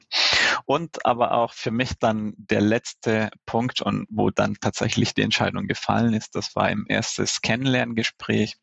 Und 0.65 1.05
aber 1.05 1.33
auch 1.33 1.53
für 1.53 1.71
mich 1.71 1.99
dann 1.99 2.35
der 2.37 2.61
letzte 2.61 3.31
Punkt 3.47 3.83
und 3.83 4.07
wo 4.11 4.31
dann 4.31 4.57
tatsächlich 4.61 5.15
die 5.15 5.23
Entscheidung 5.23 5.67
gefallen 5.67 6.15
ist, 6.15 6.35
das 6.35 6.55
war 6.55 6.71
im 6.71 6.87
ersten 6.87 7.27
Kennenlerngespräch 7.43 8.57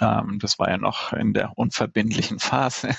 ähm, 0.00 0.38
das 0.40 0.58
war 0.58 0.68
ja 0.70 0.78
noch 0.78 1.12
in 1.12 1.32
der 1.32 1.56
unverbindlichen 1.56 2.38
Phase. 2.40 2.96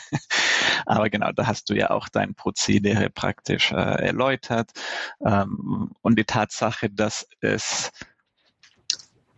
Aber 0.86 1.10
genau, 1.10 1.32
da 1.32 1.48
hast 1.48 1.70
du 1.70 1.74
ja 1.74 1.90
auch 1.90 2.10
dein 2.10 2.36
Prozedere 2.36 3.10
praktisch 3.10 3.72
äh, 3.72 3.76
erläutert. 3.76 4.72
Ähm, 5.26 5.92
und 6.02 6.18
die 6.18 6.26
Tatsache, 6.26 6.90
dass 6.90 7.28
es 7.40 7.92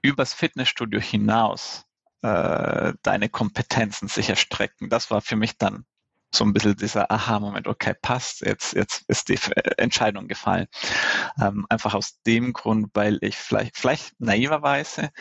übers 0.01 0.33
Fitnessstudio 0.33 0.99
hinaus 0.99 1.85
äh, 2.21 2.93
deine 3.03 3.29
Kompetenzen 3.29 4.07
sich 4.07 4.29
erstrecken, 4.29 4.89
das 4.89 5.11
war 5.11 5.21
für 5.21 5.35
mich 5.35 5.57
dann 5.57 5.85
so 6.35 6.43
ein 6.43 6.53
bisschen 6.53 6.75
dieser 6.75 7.11
Aha-Moment, 7.11 7.67
okay, 7.67 7.93
passt, 8.01 8.41
jetzt, 8.41 8.73
jetzt 8.73 9.03
ist 9.07 9.29
die 9.29 9.37
Entscheidung 9.77 10.27
gefallen. 10.27 10.67
Ähm, 11.39 11.67
einfach 11.69 11.93
aus 11.93 12.21
dem 12.25 12.53
Grund, 12.53 12.89
weil 12.95 13.19
ich 13.21 13.37
vielleicht, 13.37 13.77
vielleicht 13.77 14.19
naiverweise, 14.19 15.11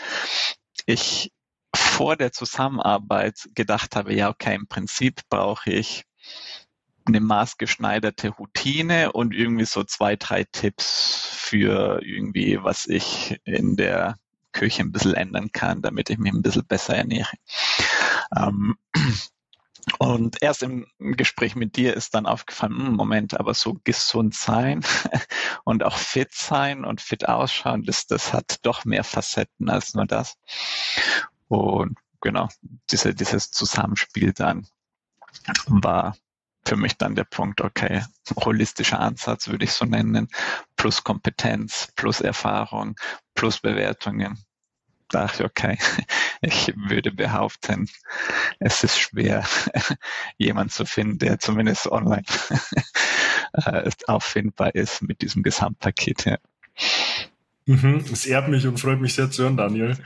ich 0.86 1.30
vor 1.92 2.16
der 2.16 2.32
Zusammenarbeit 2.32 3.50
gedacht 3.54 3.96
habe, 3.96 4.14
ja, 4.14 4.30
okay, 4.30 4.54
im 4.54 4.66
Prinzip 4.66 5.20
brauche 5.28 5.70
ich 5.70 6.04
eine 7.04 7.20
maßgeschneiderte 7.20 8.30
Routine 8.30 9.12
und 9.12 9.34
irgendwie 9.34 9.66
so 9.66 9.84
zwei, 9.84 10.16
drei 10.16 10.44
Tipps 10.44 11.28
für 11.30 12.00
irgendwie, 12.02 12.58
was 12.62 12.86
ich 12.86 13.38
in 13.44 13.76
der 13.76 14.18
Küche 14.52 14.82
ein 14.82 14.92
bisschen 14.92 15.14
ändern 15.14 15.52
kann, 15.52 15.82
damit 15.82 16.08
ich 16.08 16.18
mich 16.18 16.32
ein 16.32 16.42
bisschen 16.42 16.66
besser 16.66 16.96
ernähre. 16.96 17.36
Ähm, 18.34 18.76
und 19.98 20.40
erst 20.40 20.62
im 20.62 20.86
Gespräch 20.98 21.56
mit 21.56 21.76
dir 21.76 21.94
ist 21.94 22.14
dann 22.14 22.26
aufgefallen, 22.26 22.78
hm, 22.78 22.94
Moment, 22.94 23.38
aber 23.38 23.52
so 23.52 23.78
gesund 23.84 24.34
sein 24.34 24.84
und 25.64 25.82
auch 25.82 25.98
fit 25.98 26.32
sein 26.32 26.84
und 26.84 27.00
fit 27.00 27.28
ausschauen, 27.28 27.82
das, 27.82 28.06
das 28.06 28.32
hat 28.32 28.58
doch 28.62 28.84
mehr 28.84 29.04
Facetten 29.04 29.68
als 29.68 29.94
nur 29.94 30.06
das. 30.06 30.38
Und 31.52 31.98
genau, 32.22 32.48
diese, 32.90 33.14
dieses 33.14 33.50
Zusammenspiel 33.50 34.32
dann 34.32 34.66
war 35.66 36.16
für 36.64 36.76
mich 36.76 36.96
dann 36.96 37.14
der 37.14 37.24
Punkt, 37.24 37.60
okay, 37.60 38.06
holistischer 38.36 39.00
Ansatz 39.00 39.48
würde 39.48 39.66
ich 39.66 39.72
so 39.72 39.84
nennen, 39.84 40.28
plus 40.76 41.04
Kompetenz, 41.04 41.92
plus 41.94 42.22
Erfahrung, 42.22 42.96
plus 43.34 43.60
Bewertungen. 43.60 44.42
Da 45.10 45.26
dachte 45.26 45.42
ich, 45.42 45.50
okay, 45.50 45.78
ich 46.40 46.72
würde 46.74 47.12
behaupten, 47.12 47.86
es 48.58 48.82
ist 48.82 48.98
schwer, 48.98 49.44
jemand 50.38 50.72
zu 50.72 50.86
finden, 50.86 51.18
der 51.18 51.38
zumindest 51.38 51.86
online 51.86 52.24
äh, 53.52 53.90
auffindbar 54.06 54.74
ist 54.74 55.02
mit 55.02 55.20
diesem 55.20 55.42
Gesamtpaket. 55.42 56.24
Ja. 56.24 56.38
Mhm, 57.64 58.04
es 58.12 58.26
ehrt 58.26 58.48
mich 58.48 58.66
und 58.66 58.80
freut 58.80 59.00
mich 59.00 59.14
sehr 59.14 59.30
zu 59.30 59.44
hören, 59.44 59.56
Daniel. 59.56 59.96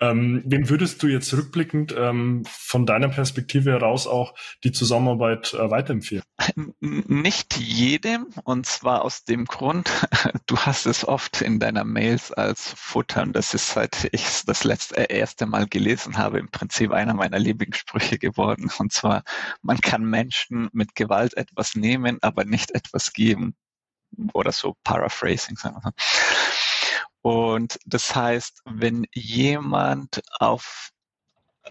Ähm, 0.00 0.42
wem 0.44 0.68
würdest 0.68 1.02
du 1.02 1.06
jetzt 1.06 1.32
rückblickend 1.32 1.94
ähm, 1.96 2.42
von 2.46 2.84
deiner 2.84 3.08
Perspektive 3.08 3.70
heraus 3.70 4.06
auch 4.06 4.34
die 4.64 4.72
Zusammenarbeit 4.72 5.54
äh, 5.54 5.70
weiterempfehlen? 5.70 6.24
Nicht 6.80 7.56
jedem, 7.56 8.26
und 8.44 8.66
zwar 8.66 9.02
aus 9.02 9.24
dem 9.24 9.46
Grund, 9.46 9.90
du 10.46 10.58
hast 10.58 10.84
es 10.84 11.08
oft 11.08 11.40
in 11.40 11.58
deiner 11.58 11.84
Mails 11.84 12.32
als 12.32 12.74
Futter, 12.76 13.22
und 13.22 13.32
das 13.34 13.54
ist 13.54 13.70
seit 13.70 14.08
ich 14.12 14.44
das 14.44 14.64
letzte 14.64 15.08
äh, 15.08 15.18
erste 15.18 15.46
Mal 15.46 15.66
gelesen 15.66 16.18
habe, 16.18 16.38
im 16.38 16.50
Prinzip 16.50 16.92
einer 16.92 17.14
meiner 17.14 17.38
Lieblingssprüche 17.38 18.18
geworden. 18.18 18.70
Und 18.78 18.92
zwar, 18.92 19.24
man 19.62 19.78
kann 19.80 20.04
Menschen 20.04 20.68
mit 20.72 20.94
Gewalt 20.94 21.34
etwas 21.36 21.74
nehmen, 21.76 22.18
aber 22.20 22.44
nicht 22.44 22.72
etwas 22.72 23.14
geben. 23.14 23.54
Oder 24.32 24.52
so 24.52 24.76
Paraphrasing. 24.84 25.56
Sagen 25.56 25.76
wir. 25.82 25.92
Und 27.26 27.80
das 27.84 28.14
heißt, 28.14 28.62
wenn 28.66 29.04
jemand 29.12 30.22
auf 30.38 30.92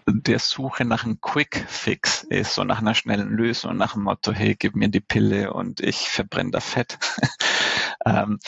der 0.06 0.38
Suche 0.38 0.84
nach 0.84 1.04
einem 1.04 1.18
Quick 1.22 1.64
Fix 1.66 2.24
ist, 2.24 2.52
so 2.52 2.64
nach 2.64 2.80
einer 2.80 2.94
schnellen 2.94 3.30
Lösung, 3.30 3.74
nach 3.78 3.94
dem 3.94 4.02
Motto, 4.02 4.32
hey, 4.32 4.54
gib 4.54 4.76
mir 4.76 4.90
die 4.90 5.00
Pille 5.00 5.54
und 5.54 5.80
ich 5.80 6.10
verbrenne 6.10 6.50
da 6.50 6.60
Fett. 6.60 6.98
ähm, 8.04 8.38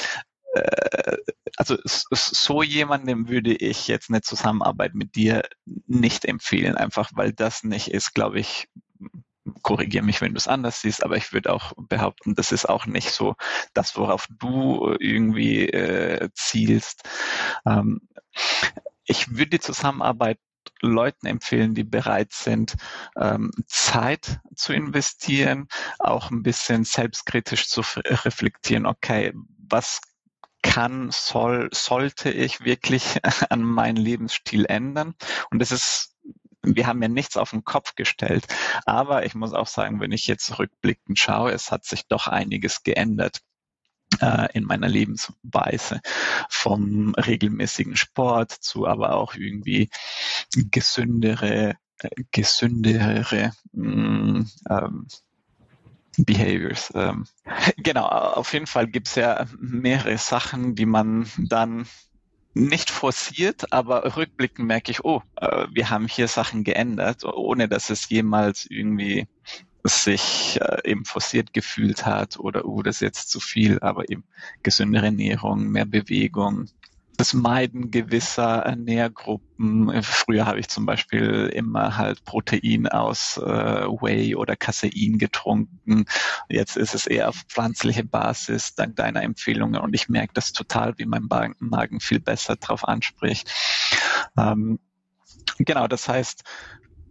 äh, 0.53 1.17
also 1.57 1.79
so 1.87 2.63
jemandem 2.63 3.31
würde 3.31 3.55
ich 3.55 3.89
jetzt 3.89 4.11
eine 4.11 4.21
Zusammenarbeit 4.21 4.95
mit 4.95 5.17
dir 5.17 5.49
nicht 5.65 6.27
empfehlen, 6.27 6.77
einfach 6.77 7.13
weil 7.15 7.33
das 7.33 7.65
nicht 7.65 7.89
ist, 7.89 8.13
glaube 8.13 8.39
ich, 8.39 8.69
korrigiere 9.63 10.05
mich, 10.05 10.21
wenn 10.21 10.35
du 10.35 10.39
es 10.39 10.49
anders 10.49 10.81
siehst, 10.81 11.05
aber 11.05 11.17
ich 11.17 11.33
würde 11.33 11.53
auch 11.53 11.73
behaupten, 11.77 12.35
das 12.35 12.53
ist 12.53 12.69
auch 12.69 12.87
nicht 12.87 13.11
so 13.11 13.35
das, 13.75 13.97
worauf 13.97 14.27
du 14.31 14.95
irgendwie 14.99 15.69
äh, 15.69 16.29
zielst. 16.35 17.09
Ähm, 17.67 18.01
ich 19.05 19.31
würde 19.31 19.51
die 19.51 19.61
Zusammenarbeit 19.61 20.39
Leuten 20.81 21.27
empfehlen, 21.27 21.75
die 21.75 21.85
bereit 21.85 22.33
sind, 22.33 22.77
ähm, 23.17 23.51
Zeit 23.67 24.41
zu 24.55 24.73
investieren, 24.73 25.69
auch 25.99 26.31
ein 26.31 26.43
bisschen 26.43 26.85
selbstkritisch 26.85 27.69
zu 27.69 27.83
reflektieren, 27.97 28.87
okay, 28.87 29.33
was 29.69 30.01
kann, 30.63 31.11
soll, 31.11 31.69
sollte 31.73 32.31
ich 32.31 32.65
wirklich 32.65 33.19
an 33.51 33.63
meinen 33.63 33.97
Lebensstil 33.97 34.67
ändern? 34.67 35.15
Und 35.51 35.61
das 35.61 35.73
ist 35.73 36.15
wir 36.63 36.87
haben 36.87 37.03
ja 37.03 37.09
nichts 37.09 37.37
auf 37.37 37.51
den 37.51 37.65
Kopf 37.65 37.95
gestellt. 37.95 38.47
Aber 38.85 39.25
ich 39.25 39.35
muss 39.35 39.53
auch 39.53 39.67
sagen, 39.67 40.01
wenn 40.01 40.13
ich 40.13 40.27
jetzt 40.27 40.59
rückblickend 40.59 41.19
schaue, 41.19 41.53
es 41.53 41.71
hat 41.71 41.85
sich 41.85 42.07
doch 42.09 42.27
einiges 42.27 42.83
geändert 42.83 43.41
äh, 44.21 44.49
in 44.53 44.65
meiner 44.65 44.89
Lebensweise. 44.89 46.01
Vom 46.49 47.15
regelmäßigen 47.15 47.97
Sport 47.97 48.53
zu 48.53 48.87
aber 48.87 49.15
auch 49.15 49.35
irgendwie 49.35 49.91
gesündere, 50.71 51.77
äh, 51.99 52.11
gesündere 52.33 53.53
mm, 53.73 54.43
ähm, 54.69 55.07
Behaviors. 56.19 56.93
Ähm, 56.95 57.27
genau, 57.77 58.07
auf 58.07 58.53
jeden 58.53 58.67
Fall 58.67 58.89
gibt's 58.89 59.15
ja 59.15 59.47
mehrere 59.59 60.19
Sachen, 60.19 60.75
die 60.75 60.87
man 60.87 61.31
dann 61.37 61.87
nicht 62.59 62.91
forciert, 62.91 63.73
aber 63.73 64.17
rückblickend 64.17 64.67
merke 64.67 64.91
ich, 64.91 65.05
oh, 65.05 65.23
äh, 65.37 65.67
wir 65.71 65.91
haben 65.91 66.09
hier 66.09 66.29
Sachen 66.29 66.65
geändert, 66.65 67.25
ohne 67.25 67.69
dass 67.69 67.91
es 67.91 68.09
jemals 68.09 68.67
irgendwie 68.69 69.29
sich 69.85 70.59
äh, 70.61 70.91
eben 70.91 71.05
forciert 71.05 71.53
gefühlt 71.53 72.05
hat 72.05 72.39
oder, 72.39 72.65
oh, 72.65 72.83
das 72.83 72.97
ist 72.97 73.01
jetzt 73.03 73.31
zu 73.31 73.41
viel, 73.41 73.79
aber 73.81 74.11
eben 74.11 74.25
gesündere 74.63 75.07
Ernährung, 75.07 75.69
mehr 75.69 75.87
Bewegung, 75.87 76.69
das 77.19 77.35
Meiden 77.35 77.91
gewisser 77.91 78.77
Nährgruppen. 78.77 80.03
Früher 80.05 80.47
habe 80.47 80.61
ich 80.61 80.69
zum 80.69 80.87
Beispiel 80.87 81.51
immer 81.53 81.97
halt 81.97 82.25
Protein 82.25 82.87
aus 82.87 83.37
äh, 83.39 83.43
Whey 83.43 84.37
oder 84.37 84.55
Casein 84.55 85.19
getrunken. 85.19 86.05
Jetzt 86.49 86.77
ist 86.77 86.95
es 86.95 87.09
eher 87.09 87.29
auf 87.29 87.43
pflanzliche 87.49 88.05
Basis, 88.05 88.77
dank 88.77 88.95
deiner 88.95 89.25
Empfehlungen. 89.25 89.81
Und 89.81 89.95
ich 89.95 90.09
merke 90.09 90.33
das 90.35 90.53
total, 90.53 90.97
wie 90.99 91.07
mein 91.07 91.29
Magen 91.59 91.99
viel 91.99 92.21
besser 92.21 92.55
drauf 92.55 92.87
anspricht. 92.87 93.53
Ähm, 94.37 94.79
genau, 95.59 95.89
das 95.89 96.09
heißt, 96.09 96.45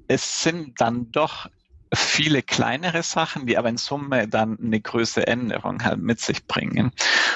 es 0.08 0.41
sind 0.41 0.80
dann 0.80 1.12
doch 1.12 1.50
viele 1.93 2.41
kleinere 2.41 3.04
Sachen, 3.04 3.45
die 3.45 3.58
aber 3.58 3.69
in 3.69 3.78
Summe 3.78 4.28
dann 4.28 4.58
eine 4.60 4.82
größere 4.82 5.28
Änderung 5.28 5.84
halt 5.84 6.00
mit 6.00 6.19
sich 6.19 6.45
bringen. 6.45 6.91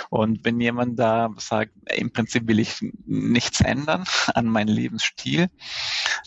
Und 0.10 0.44
wenn 0.44 0.60
jemand 0.60 1.00
da 1.00 1.30
sagt, 1.38 1.72
im 1.96 2.12
Prinzip 2.12 2.48
will 2.48 2.60
ich 2.60 2.78
nichts 3.06 3.62
ändern 3.62 4.04
an 4.34 4.48
meinem 4.48 4.74
Lebensstil, 4.74 5.50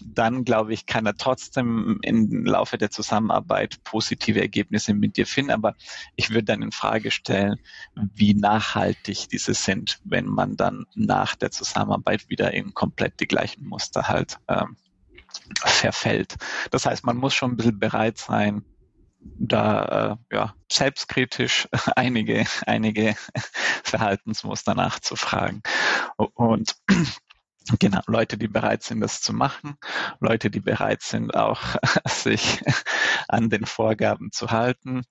dann 0.02 0.44
glaube 0.44 0.72
ich, 0.72 0.86
kann 0.86 1.06
er 1.06 1.16
trotzdem 1.16 1.98
im 2.02 2.44
Laufe 2.44 2.78
der 2.78 2.90
Zusammenarbeit 2.90 3.82
positive 3.84 4.40
Ergebnisse 4.40 4.94
mit 4.94 5.16
dir 5.16 5.26
finden. 5.26 5.50
Aber 5.50 5.74
ich 6.16 6.30
würde 6.30 6.44
dann 6.44 6.62
in 6.62 6.72
Frage 6.72 7.10
stellen, 7.10 7.58
wie 7.94 8.34
nachhaltig 8.34 9.28
diese 9.28 9.54
sind, 9.54 10.00
wenn 10.04 10.26
man 10.26 10.56
dann 10.56 10.86
nach 10.94 11.34
der 11.34 11.50
Zusammenarbeit 11.50 12.28
wieder 12.28 12.52
in 12.54 12.74
komplett 12.74 13.20
die 13.20 13.28
gleichen 13.28 13.66
Muster 13.66 14.08
halt 14.08 14.38
ähm, 14.48 14.76
verfällt. 15.64 16.36
Das 16.70 16.86
heißt, 16.86 17.04
man 17.04 17.16
muss 17.16 17.34
schon 17.34 17.52
ein 17.52 17.56
bisschen 17.56 17.78
bereit 17.78 18.18
sein, 18.18 18.64
da 19.20 20.18
äh, 20.30 20.34
ja, 20.36 20.54
selbstkritisch 20.70 21.68
einige, 21.96 22.44
einige 22.66 23.16
Verhaltensmuster 23.84 24.74
nachzufragen. 24.74 25.62
Und 26.16 26.76
Genau, 27.78 28.00
Leute, 28.06 28.36
die 28.36 28.48
bereit 28.48 28.82
sind, 28.82 29.00
das 29.00 29.22
zu 29.22 29.32
machen, 29.32 29.78
Leute, 30.20 30.50
die 30.50 30.60
bereit 30.60 31.00
sind, 31.02 31.34
auch 31.34 31.62
sich 32.06 32.62
an 33.26 33.48
den 33.48 33.64
Vorgaben 33.64 34.32
zu 34.32 34.50
halten, 34.50 35.02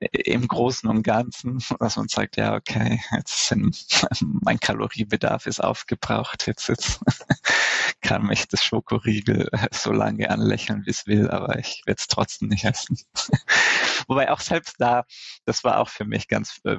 im 0.00 0.48
Großen 0.48 0.88
und 0.90 1.04
Ganzen, 1.04 1.62
dass 1.78 1.96
man 1.96 2.08
sagt, 2.08 2.36
ja, 2.36 2.54
okay, 2.54 3.00
jetzt 3.12 3.46
sind, 3.46 3.86
mein 4.42 4.58
Kaloriebedarf 4.58 5.46
ist 5.46 5.62
aufgebraucht, 5.62 6.48
jetzt, 6.48 6.68
jetzt 6.68 7.00
kann 8.00 8.26
mich 8.26 8.48
das 8.48 8.64
Schokoriegel 8.64 9.48
so 9.70 9.92
lange 9.92 10.30
anlächeln, 10.30 10.82
wie 10.86 10.90
es 10.90 11.06
will, 11.06 11.30
aber 11.30 11.60
ich 11.60 11.82
werde 11.86 11.98
es 12.00 12.08
trotzdem 12.08 12.48
nicht 12.48 12.64
essen. 12.64 12.98
Wobei 14.08 14.32
auch 14.32 14.40
selbst 14.40 14.80
da, 14.80 15.04
das 15.44 15.62
war 15.62 15.78
auch 15.78 15.88
für 15.88 16.04
mich 16.04 16.26
ganz 16.26 16.60
äh, 16.64 16.76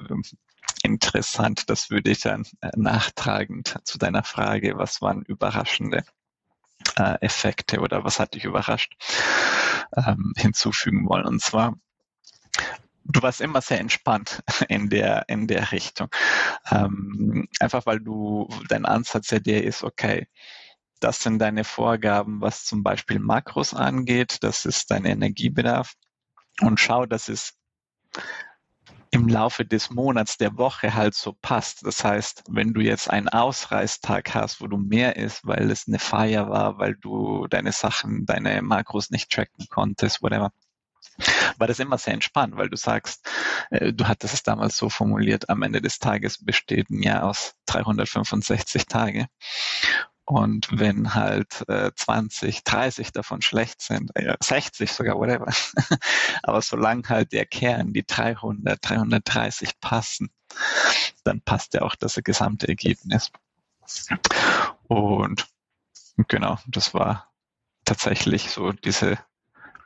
interessant. 0.86 1.70
Das 1.70 1.90
würde 1.90 2.12
ich 2.12 2.22
dann 2.22 2.46
äh, 2.62 2.70
nachtragend 2.76 3.80
zu 3.84 3.98
deiner 3.98 4.24
Frage, 4.24 4.78
was 4.78 5.02
waren 5.02 5.24
überraschende 5.24 6.04
äh, 6.98 7.18
Effekte 7.22 7.80
oder 7.80 8.04
was 8.04 8.20
hat 8.20 8.36
dich 8.36 8.46
überrascht, 8.46 8.96
ähm, 9.96 10.34
hinzufügen 10.38 11.08
wollen. 11.08 11.26
Und 11.26 11.42
zwar, 11.42 11.76
du 13.04 13.22
warst 13.22 13.42
immer 13.42 13.62
sehr 13.62 13.80
entspannt 13.80 14.44
in 14.70 14.90
der, 14.90 15.26
in 15.28 15.48
der 15.48 15.72
Richtung. 15.72 16.10
Ähm, 16.72 17.48
einfach 17.60 17.86
weil 17.86 18.00
du, 18.00 18.48
dein 18.70 18.86
Ansatz 18.86 19.32
ja 19.32 19.40
der 19.40 19.64
ist, 19.64 19.84
okay, 19.84 20.28
das 21.00 21.20
sind 21.20 21.40
deine 21.40 21.64
Vorgaben, 21.64 22.42
was 22.42 22.64
zum 22.64 22.82
Beispiel 22.84 23.20
Makros 23.20 23.74
angeht, 23.74 24.38
das 24.42 24.66
ist 24.66 24.92
dein 24.92 25.06
Energiebedarf 25.06 25.94
und 26.62 26.80
schau, 26.80 27.06
dass 27.06 27.28
es 27.28 27.54
im 29.16 29.30
Laufe 29.30 29.64
des 29.64 29.92
Monats, 29.92 30.38
der 30.38 30.58
Woche 30.58 30.94
halt 30.94 31.16
so 31.16 31.32
passt. 31.32 31.86
Das 31.86 32.04
heißt, 32.04 32.44
wenn 32.50 32.74
du 32.74 32.82
jetzt 32.82 33.10
einen 33.10 33.30
Ausreißtag 33.30 34.36
hast, 34.36 34.60
wo 34.60 34.68
du 34.68 34.76
mehr 34.76 35.16
isst, 35.16 35.48
weil 35.48 35.72
es 35.72 35.88
eine 35.88 36.00
Feier 36.00 36.50
war, 36.50 36.80
weil 36.80 36.96
du 36.96 37.48
deine 37.48 37.72
Sachen, 37.72 38.26
deine 38.26 38.62
Makros 38.62 39.12
nicht 39.12 39.32
tracken 39.32 39.68
konntest, 39.70 40.22
whatever, 40.22 40.52
war 41.58 41.68
das 41.68 41.80
immer 41.80 41.98
sehr 41.98 42.14
entspannt, 42.14 42.58
weil 42.58 42.70
du 42.70 42.76
sagst, 42.76 43.26
äh, 43.70 43.94
du 43.94 44.06
hattest 44.06 44.34
es 44.34 44.44
damals 44.44 44.76
so 44.76 44.90
formuliert, 44.90 45.50
am 45.50 45.62
Ende 45.62 45.82
des 45.82 46.00
Tages 46.00 46.44
besteht 46.44 46.90
ein 46.90 47.02
Jahr 47.02 47.24
aus 47.24 47.56
365 47.68 48.86
Tage. 48.86 49.28
Und 50.26 50.68
wenn 50.72 51.14
halt 51.14 51.64
äh, 51.70 51.92
20, 51.96 52.64
30 52.64 53.12
davon 53.12 53.44
schlecht 53.44 53.82
sind, 53.82 54.10
äh, 54.16 54.36
60 54.42 54.92
sogar, 54.92 55.18
whatever. 55.18 55.54
Aber 56.44 56.62
solange 56.62 57.08
halt 57.10 57.32
der 57.32 57.46
Kern, 57.46 57.94
die 57.94 58.06
300, 58.06 58.80
330 58.82 59.80
passen, 59.80 60.32
dann 61.24 61.42
passt 61.42 61.76
ja 61.76 61.84
auch 61.84 61.96
das 61.96 62.16
gesamte 62.24 62.68
Ergebnis. 62.68 63.32
Und 64.88 65.48
genau, 66.28 66.58
das 66.68 66.94
war 66.96 67.32
tatsächlich 67.86 68.50
so 68.50 68.72
diese 68.72 69.20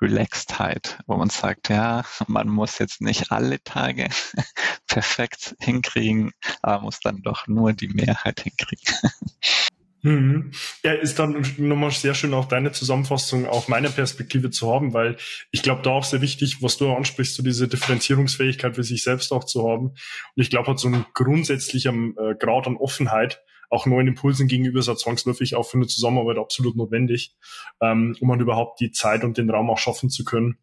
Relaxedheit, 0.02 1.00
wo 1.08 1.18
man 1.18 1.30
sagt, 1.30 1.68
ja, 1.68 2.06
man 2.28 2.48
muss 2.48 2.80
jetzt 2.80 3.02
nicht 3.02 3.32
alle 3.32 3.62
Tage 3.62 4.08
perfekt 4.88 5.56
hinkriegen, 5.60 6.32
aber 6.62 6.84
muss 6.84 7.02
dann 7.02 7.22
doch 7.22 7.48
nur 7.48 7.74
die 7.74 7.90
Mehrheit 7.90 8.40
hinkriegen. 8.42 8.96
Mhm. 10.02 10.52
Ja, 10.84 10.94
ist 10.94 11.20
dann 11.20 11.46
nochmal 11.58 11.92
sehr 11.92 12.14
schön 12.14 12.34
auch 12.34 12.46
deine 12.46 12.72
Zusammenfassung 12.72 13.46
auch 13.48 13.68
meine 13.68 13.90
Perspektive 13.90 14.50
zu 14.50 14.74
haben, 14.74 14.94
weil 14.94 15.18
ich 15.52 15.62
glaube, 15.62 15.82
da 15.82 15.92
auch 15.92 16.06
sehr 16.06 16.22
wichtig, 16.22 16.62
was 16.62 16.78
du 16.78 16.92
ansprichst, 16.92 17.36
so 17.36 17.44
diese 17.44 17.68
Differenzierungsfähigkeit 17.68 18.76
für 18.76 18.84
sich 18.84 19.04
selbst 19.04 19.32
auch 19.34 19.44
zu 19.44 19.68
haben. 19.68 19.88
Und 19.88 19.98
ich 20.36 20.50
glaube, 20.50 20.72
hat 20.72 20.80
so 20.80 20.88
ein 20.88 21.06
grundsätzlicher 21.14 21.92
äh, 21.92 22.36
Grad 22.40 22.68
an 22.68 22.78
Offenheit 22.78 23.42
auch 23.70 23.86
neuen 23.86 24.08
Impulsen 24.08 24.48
gegenüber 24.48 24.80
ist 24.80 24.88
ja 24.88 24.96
zwangsläufig 24.96 25.56
auch 25.56 25.64
für 25.64 25.78
eine 25.78 25.88
Zusammenarbeit 25.88 26.38
absolut 26.38 26.76
notwendig, 26.76 27.36
ähm, 27.82 28.16
um 28.20 28.28
man 28.28 28.40
überhaupt 28.40 28.80
die 28.80 28.92
Zeit 28.92 29.24
und 29.24 29.38
den 29.38 29.50
Raum 29.50 29.70
auch 29.70 29.78
schaffen 29.78 30.10
zu 30.10 30.24
können, 30.24 30.58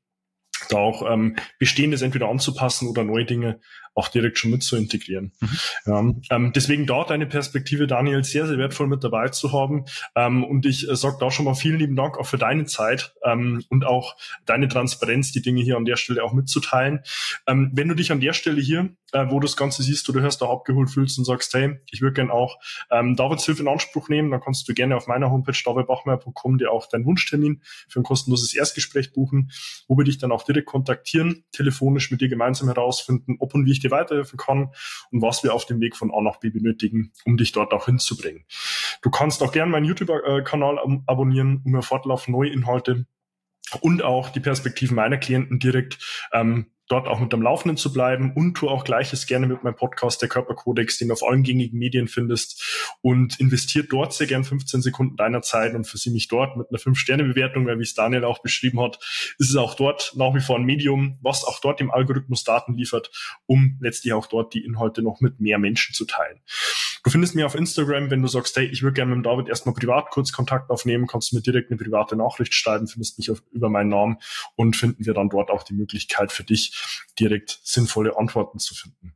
da 0.69 0.79
auch 0.79 1.11
ähm, 1.11 1.37
Bestehendes 1.59 2.03
entweder 2.03 2.29
anzupassen 2.29 2.89
oder 2.89 3.05
neue 3.05 3.25
Dinge 3.25 3.61
auch 3.97 4.09
direkt 4.09 4.39
schon 4.39 4.51
mit 4.51 4.63
zu 4.63 4.77
integrieren. 4.77 5.33
Mhm. 5.41 5.59
Ja, 5.87 5.99
ähm, 6.37 6.53
deswegen 6.55 6.87
dort 6.87 7.11
eine 7.11 7.27
Perspektive, 7.27 7.87
Daniel, 7.87 8.23
sehr, 8.23 8.47
sehr 8.47 8.59
wertvoll 8.59 8.89
mit 8.89 9.03
dabei 9.03 9.29
zu 9.29 9.53
haben. 9.53 9.87
Ähm, 10.15 10.45
und 10.45 10.67
ich 10.67 10.89
äh, 10.89 10.95
sage 10.95 11.17
da 11.19 11.31
schon 11.31 11.47
mal 11.47 11.55
vielen 11.55 11.79
lieben 11.79 11.97
Dank 11.97 12.19
auch 12.19 12.27
für 12.27 12.37
deine 12.37 12.67
Zeit 12.67 13.15
ähm, 13.25 13.65
und 13.71 13.87
auch 13.87 14.17
deine 14.45 14.69
Transparenz, 14.69 15.33
die 15.33 15.41
Dinge 15.41 15.63
hier 15.63 15.79
an 15.79 15.87
der 15.87 15.97
Stelle 15.97 16.23
auch 16.23 16.35
mitzuteilen. 16.35 17.01
Ähm, 17.47 17.71
wenn 17.73 17.89
du 17.89 17.95
dich 17.95 18.13
an 18.13 18.21
der 18.21 18.35
Stelle 18.35 18.61
hier, 18.61 18.91
äh, 19.13 19.27
wo 19.27 19.41
du 19.41 19.47
das 19.47 19.57
Ganze 19.57 19.83
siehst, 19.83 20.09
oder 20.09 20.21
hörst, 20.21 20.43
auch 20.43 20.51
abgeholt 20.51 20.91
fühlst 20.91 21.19
und 21.19 21.25
sagst, 21.25 21.53
hey, 21.55 21.79
ich 21.91 22.01
würde 22.01 22.15
gerne 22.15 22.33
auch 22.33 22.59
ähm, 22.91 23.17
Davids 23.17 23.45
Hilfe 23.45 23.63
in 23.63 23.69
Anspruch 23.69 24.09
nehmen, 24.09 24.31
dann 24.31 24.41
kannst 24.41 24.69
du 24.69 24.75
gerne 24.75 24.97
auf 24.97 25.07
meiner 25.07 25.31
Homepage 25.31 25.57
davidbachmeier.com 25.65 26.59
dir 26.59 26.73
auch 26.73 26.87
deinen 26.89 27.07
Wunschtermin 27.07 27.63
für 27.89 28.01
ein 28.01 28.03
kostenloses 28.03 28.55
Erstgespräch 28.55 29.13
buchen, 29.13 29.51
wo 29.89 29.97
wir 29.97 30.05
dich 30.05 30.19
dann 30.19 30.33
auch 30.33 30.43
direkt 30.45 30.67
kontaktieren, 30.67 31.45
telefonisch 31.53 32.11
mit 32.11 32.21
dir 32.21 32.29
gemeinsam 32.29 32.69
herausfinden, 32.69 33.37
ob 33.39 33.55
und 33.55 33.67
wie 33.67 33.73
ich 33.73 33.81
dir 33.81 33.91
weiterhelfen 33.91 34.39
kann 34.39 34.71
und 35.11 35.23
was 35.23 35.43
wir 35.43 35.55
auf 35.55 35.67
dem 35.67 35.81
Weg 35.81 35.97
von 35.97 36.13
A 36.13 36.21
nach 36.21 36.39
B 36.39 36.51
benötigen, 36.51 37.13
um 37.25 37.37
dich 37.37 37.53
dort 37.53 37.73
auch 37.73 37.87
hinzubringen. 37.87 38.45
Du 39.03 39.11
kannst 39.11 39.43
auch 39.43 39.53
gerne 39.53 39.71
meinen 39.71 39.85
YouTube-Kanal 39.87 40.79
abonnieren, 41.07 41.63
um 41.65 41.73
mir 41.73 41.83
fortlaufend 41.83 42.37
neue 42.37 42.51
Inhalte 42.51 43.07
und 43.81 44.03
auch 44.03 44.29
die 44.31 44.41
Perspektiven 44.41 44.95
meiner 44.95 45.19
Klienten 45.19 45.59
direkt 45.59 46.29
ähm, 46.33 46.67
dort 46.89 47.09
auch 47.09 47.19
mit 47.19 47.33
am 47.35 47.43
Laufenden 47.43 47.77
zu 47.77 47.93
bleiben 47.93 48.33
und 48.35 48.55
tu 48.55 48.69
auch 48.69 48.85
gleiches 48.85 49.27
gerne 49.27 49.47
mit 49.47 49.65
meinem 49.65 49.75
Podcast, 49.75 50.23
der 50.23 50.29
Körperkodex, 50.29 50.99
den 50.99 51.09
du 51.09 51.15
auf 51.15 51.23
allen 51.23 51.43
gängigen 51.43 51.79
Medien 51.79 52.09
findest 52.09 52.97
und 53.01 53.41
investiert 53.41 53.93
dort 53.93 54.13
sehr 54.13 54.27
gern 54.27 54.45
15 54.45 54.83
Sekunden 54.83 55.17
deiner 55.17 55.43
Zeit 55.43 55.75
und 55.75 55.87
für 55.87 55.99
sie 55.99 56.11
mich 56.11 56.29
dort 56.29 56.57
mit 56.57 56.69
einer 56.71 56.79
5-Sterne-Bewertung, 56.79 57.67
weil 57.67 57.79
wie 57.79 57.83
es 57.83 57.95
Daniel 57.95 58.25
auch 58.25 58.41
beschrieben 58.41 58.81
hat, 58.81 58.99
ist 59.39 59.51
es 59.51 59.57
auch 59.57 59.75
dort 59.75 60.13
nach 60.17 60.35
wie 60.35 60.41
vor 60.41 60.57
ein 60.57 60.65
Medium, 60.65 61.19
was 61.23 61.45
auch 61.45 61.61
dort 61.61 61.81
dem 61.81 61.91
Algorithmus 61.91 62.45
Daten 62.45 62.75
liefert, 62.75 63.11
um 63.47 63.79
letztlich 63.81 64.13
auch 64.13 64.27
dort 64.27 64.55
die 64.55 64.65
Inhalte 64.65 65.03
noch 65.03 65.21
mit 65.21 65.41
mehr 65.41 65.59
Menschen 65.59 65.95
zu 65.95 66.05
teilen. 66.05 66.41
Du 67.07 67.13
findest 67.13 67.37
mich 67.37 67.45
auf 67.45 67.55
Instagram, 67.55 68.11
wenn 68.11 68.21
du 68.21 68.27
sagst, 68.27 68.57
hey, 68.57 68.67
ich 68.67 68.83
würde 68.83 68.95
gerne 68.95 69.15
mit 69.15 69.19
dem 69.19 69.23
David 69.23 69.49
erstmal 69.49 69.77
privat 69.77 70.11
kurz 70.11 70.33
Kontakt 70.33 70.71
aufnehmen, 70.71 71.07
kannst 71.07 71.31
du 71.31 71.37
mir 71.37 71.43
direkt 71.43 71.71
eine 71.71 71.79
private 71.79 72.17
Nachricht 72.17 72.53
schreiben, 72.53 72.89
findest 72.89 73.17
mich 73.17 73.31
auf, 73.31 73.45
über 73.53 73.69
meinen 73.69 73.91
Namen 73.91 74.17
und 74.57 74.75
finden 74.75 75.07
wir 75.07 75.15
dann 75.15 75.29
dort 75.29 75.51
auch 75.51 75.63
die 75.63 75.75
Möglichkeit 75.75 76.33
für 76.33 76.43
dich, 76.43 77.07
direkt 77.21 77.61
sinnvolle 77.63 78.19
Antworten 78.19 78.59
zu 78.59 78.75
finden. 78.75 79.13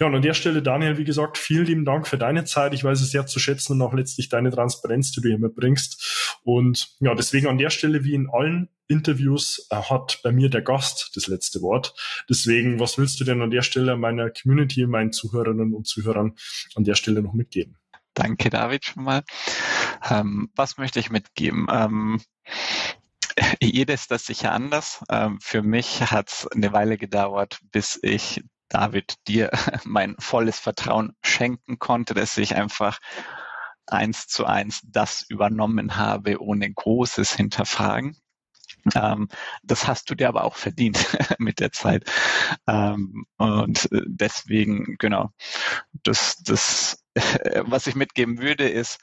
Ja, 0.00 0.06
und 0.06 0.14
an 0.14 0.22
der 0.22 0.32
Stelle, 0.32 0.62
Daniel, 0.62 0.96
wie 0.96 1.04
gesagt, 1.04 1.36
vielen 1.36 1.66
lieben 1.66 1.84
Dank 1.84 2.08
für 2.08 2.16
deine 2.16 2.44
Zeit. 2.44 2.72
Ich 2.72 2.82
weiß 2.82 3.02
es 3.02 3.10
sehr 3.10 3.26
zu 3.26 3.38
schätzen 3.38 3.74
und 3.74 3.82
auch 3.82 3.92
letztlich 3.92 4.30
deine 4.30 4.50
Transparenz, 4.50 5.12
die 5.12 5.20
du 5.20 5.28
hier 5.28 5.38
mitbringst. 5.38 6.38
Und 6.44 6.96
ja, 7.00 7.14
deswegen 7.14 7.48
an 7.48 7.58
der 7.58 7.68
Stelle, 7.68 8.04
wie 8.04 8.14
in 8.14 8.30
allen 8.32 8.70
Interviews 8.88 9.66
äh, 9.70 9.76
hat 9.76 10.20
bei 10.22 10.32
mir 10.32 10.50
der 10.50 10.62
Gast 10.62 11.12
das 11.14 11.26
letzte 11.26 11.62
Wort. 11.62 11.94
Deswegen, 12.28 12.80
was 12.80 12.98
willst 12.98 13.20
du 13.20 13.24
denn 13.24 13.42
an 13.42 13.50
der 13.50 13.62
Stelle 13.62 13.96
meiner 13.96 14.30
Community, 14.30 14.86
meinen 14.86 15.12
Zuhörerinnen 15.12 15.74
und 15.74 15.86
Zuhörern 15.86 16.34
an 16.74 16.84
der 16.84 16.94
Stelle 16.94 17.22
noch 17.22 17.32
mitgeben? 17.32 17.76
Danke, 18.14 18.50
David, 18.50 18.84
schon 18.84 19.04
mal. 19.04 19.24
Ähm, 20.08 20.50
was 20.54 20.76
möchte 20.76 21.00
ich 21.00 21.10
mitgeben? 21.10 21.66
Ähm, 21.70 22.20
jedes 23.60 24.06
das 24.06 24.26
sicher 24.26 24.52
anders. 24.52 25.02
Ähm, 25.10 25.38
für 25.40 25.62
mich 25.62 26.00
hat 26.10 26.28
es 26.28 26.46
eine 26.46 26.72
Weile 26.72 26.96
gedauert, 26.96 27.58
bis 27.72 27.98
ich 28.02 28.44
David 28.68 29.14
dir 29.26 29.50
mein 29.84 30.16
volles 30.18 30.58
Vertrauen 30.58 31.16
schenken 31.22 31.78
konnte, 31.78 32.14
dass 32.14 32.36
ich 32.38 32.54
einfach 32.54 32.98
eins 33.86 34.26
zu 34.26 34.46
eins 34.46 34.80
das 34.84 35.22
übernommen 35.28 35.96
habe, 35.96 36.40
ohne 36.40 36.72
großes 36.72 37.34
Hinterfragen. 37.34 38.16
Ähm, 38.94 39.28
das 39.62 39.86
hast 39.86 40.10
du 40.10 40.14
dir 40.14 40.28
aber 40.28 40.44
auch 40.44 40.56
verdient 40.56 40.98
mit 41.38 41.60
der 41.60 41.72
Zeit. 41.72 42.10
Ähm, 42.66 43.26
und 43.36 43.90
äh, 43.92 44.02
deswegen, 44.06 44.96
genau, 44.98 45.30
das, 46.02 46.36
das, 46.42 47.04
was 47.62 47.86
ich 47.86 47.94
mitgeben 47.94 48.38
würde, 48.38 48.68
ist, 48.68 48.98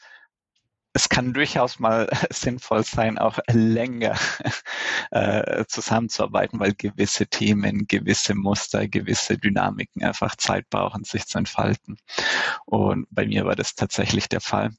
es 0.94 1.10
kann 1.10 1.34
durchaus 1.34 1.80
mal 1.80 2.10
sinnvoll 2.32 2.84
sein, 2.84 3.18
auch 3.18 3.40
länger 3.50 4.18
äh, 5.12 5.66
zusammenzuarbeiten, 5.68 6.60
weil 6.60 6.74
gewisse 6.74 7.28
Themen, 7.28 7.88
gewisse 7.88 8.36
Muster, 8.36 8.88
gewisse 8.88 9.38
Dynamiken 9.38 10.04
einfach 10.04 10.36
Zeit 10.36 10.70
brauchen, 10.70 11.04
sich 11.04 11.26
zu 11.26 11.38
entfalten. 11.38 11.98
Und 12.66 13.08
bei 13.10 13.26
mir 13.26 13.46
war 13.46 13.56
das 13.56 13.76
tatsächlich 13.76 14.28
der 14.30 14.42
Fall. 14.42 14.72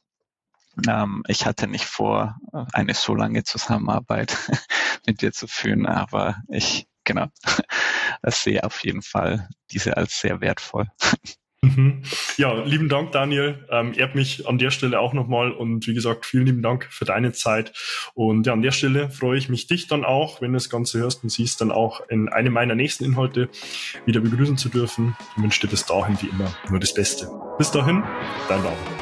Ähm, 0.87 1.23
ich 1.29 1.47
hatte 1.47 1.67
nicht 1.67 1.85
vor, 1.85 2.37
eine 2.73 2.95
so 2.95 3.15
lange 3.15 3.45
Zusammenarbeit 3.45 4.37
mit 5.07 5.23
dir 5.23 5.33
zu 5.33 5.47
führen, 5.47 5.87
aber 5.87 6.37
ich, 6.49 6.87
genau, 7.05 7.27
sehe 8.27 8.65
auf 8.65 8.85
jeden 8.85 9.03
Fall 9.03 9.49
diese 9.71 9.97
als 9.97 10.21
sehr 10.21 10.41
wertvoll. 10.41 10.91
Mhm. 11.65 12.03
Ja, 12.39 12.55
lieben 12.65 12.89
Dank, 12.89 13.13
Daniel. 13.13 13.67
Ähm, 13.71 13.93
ehrt 13.97 14.17
mich 14.17 14.49
an 14.49 14.59
der 14.59 14.73
Stelle 14.73 14.99
auch 14.99 15.13
nochmal 15.13 15.53
und 15.53 15.87
wie 15.87 15.95
gesagt, 15.95 16.27
vielen 16.27 16.47
lieben 16.47 16.63
Dank 16.63 16.89
für 16.91 17.05
deine 17.05 17.33
Zeit. 17.33 17.73
Und 18.15 18.47
ja, 18.47 18.53
an 18.53 18.63
der 18.63 18.73
Stelle 18.73 19.11
freue 19.11 19.39
ich 19.39 19.49
mich, 19.49 19.69
dich 19.69 19.87
dann 19.87 20.05
auch, 20.05 20.41
wenn 20.41 20.53
du 20.53 20.57
das 20.57 20.71
Ganze 20.71 20.99
hörst 20.99 21.23
und 21.23 21.31
siehst, 21.31 21.61
dann 21.61 21.71
auch 21.71 22.01
in 22.09 22.29
einem 22.29 22.53
meiner 22.53 22.75
nächsten 22.75 23.05
Inhalte 23.05 23.49
wieder 24.07 24.21
begrüßen 24.21 24.57
zu 24.57 24.71
dürfen. 24.71 25.17
Ich 25.37 25.43
wünsche 25.43 25.61
dir 25.61 25.69
bis 25.69 25.87
dahin 25.87 26.21
wie 26.21 26.29
immer 26.29 26.53
nur 26.69 26.81
das 26.81 26.95
Beste. 26.95 27.31
Bis 27.59 27.71
dahin, 27.71 28.03
dein 28.49 28.63
David. 28.63 29.02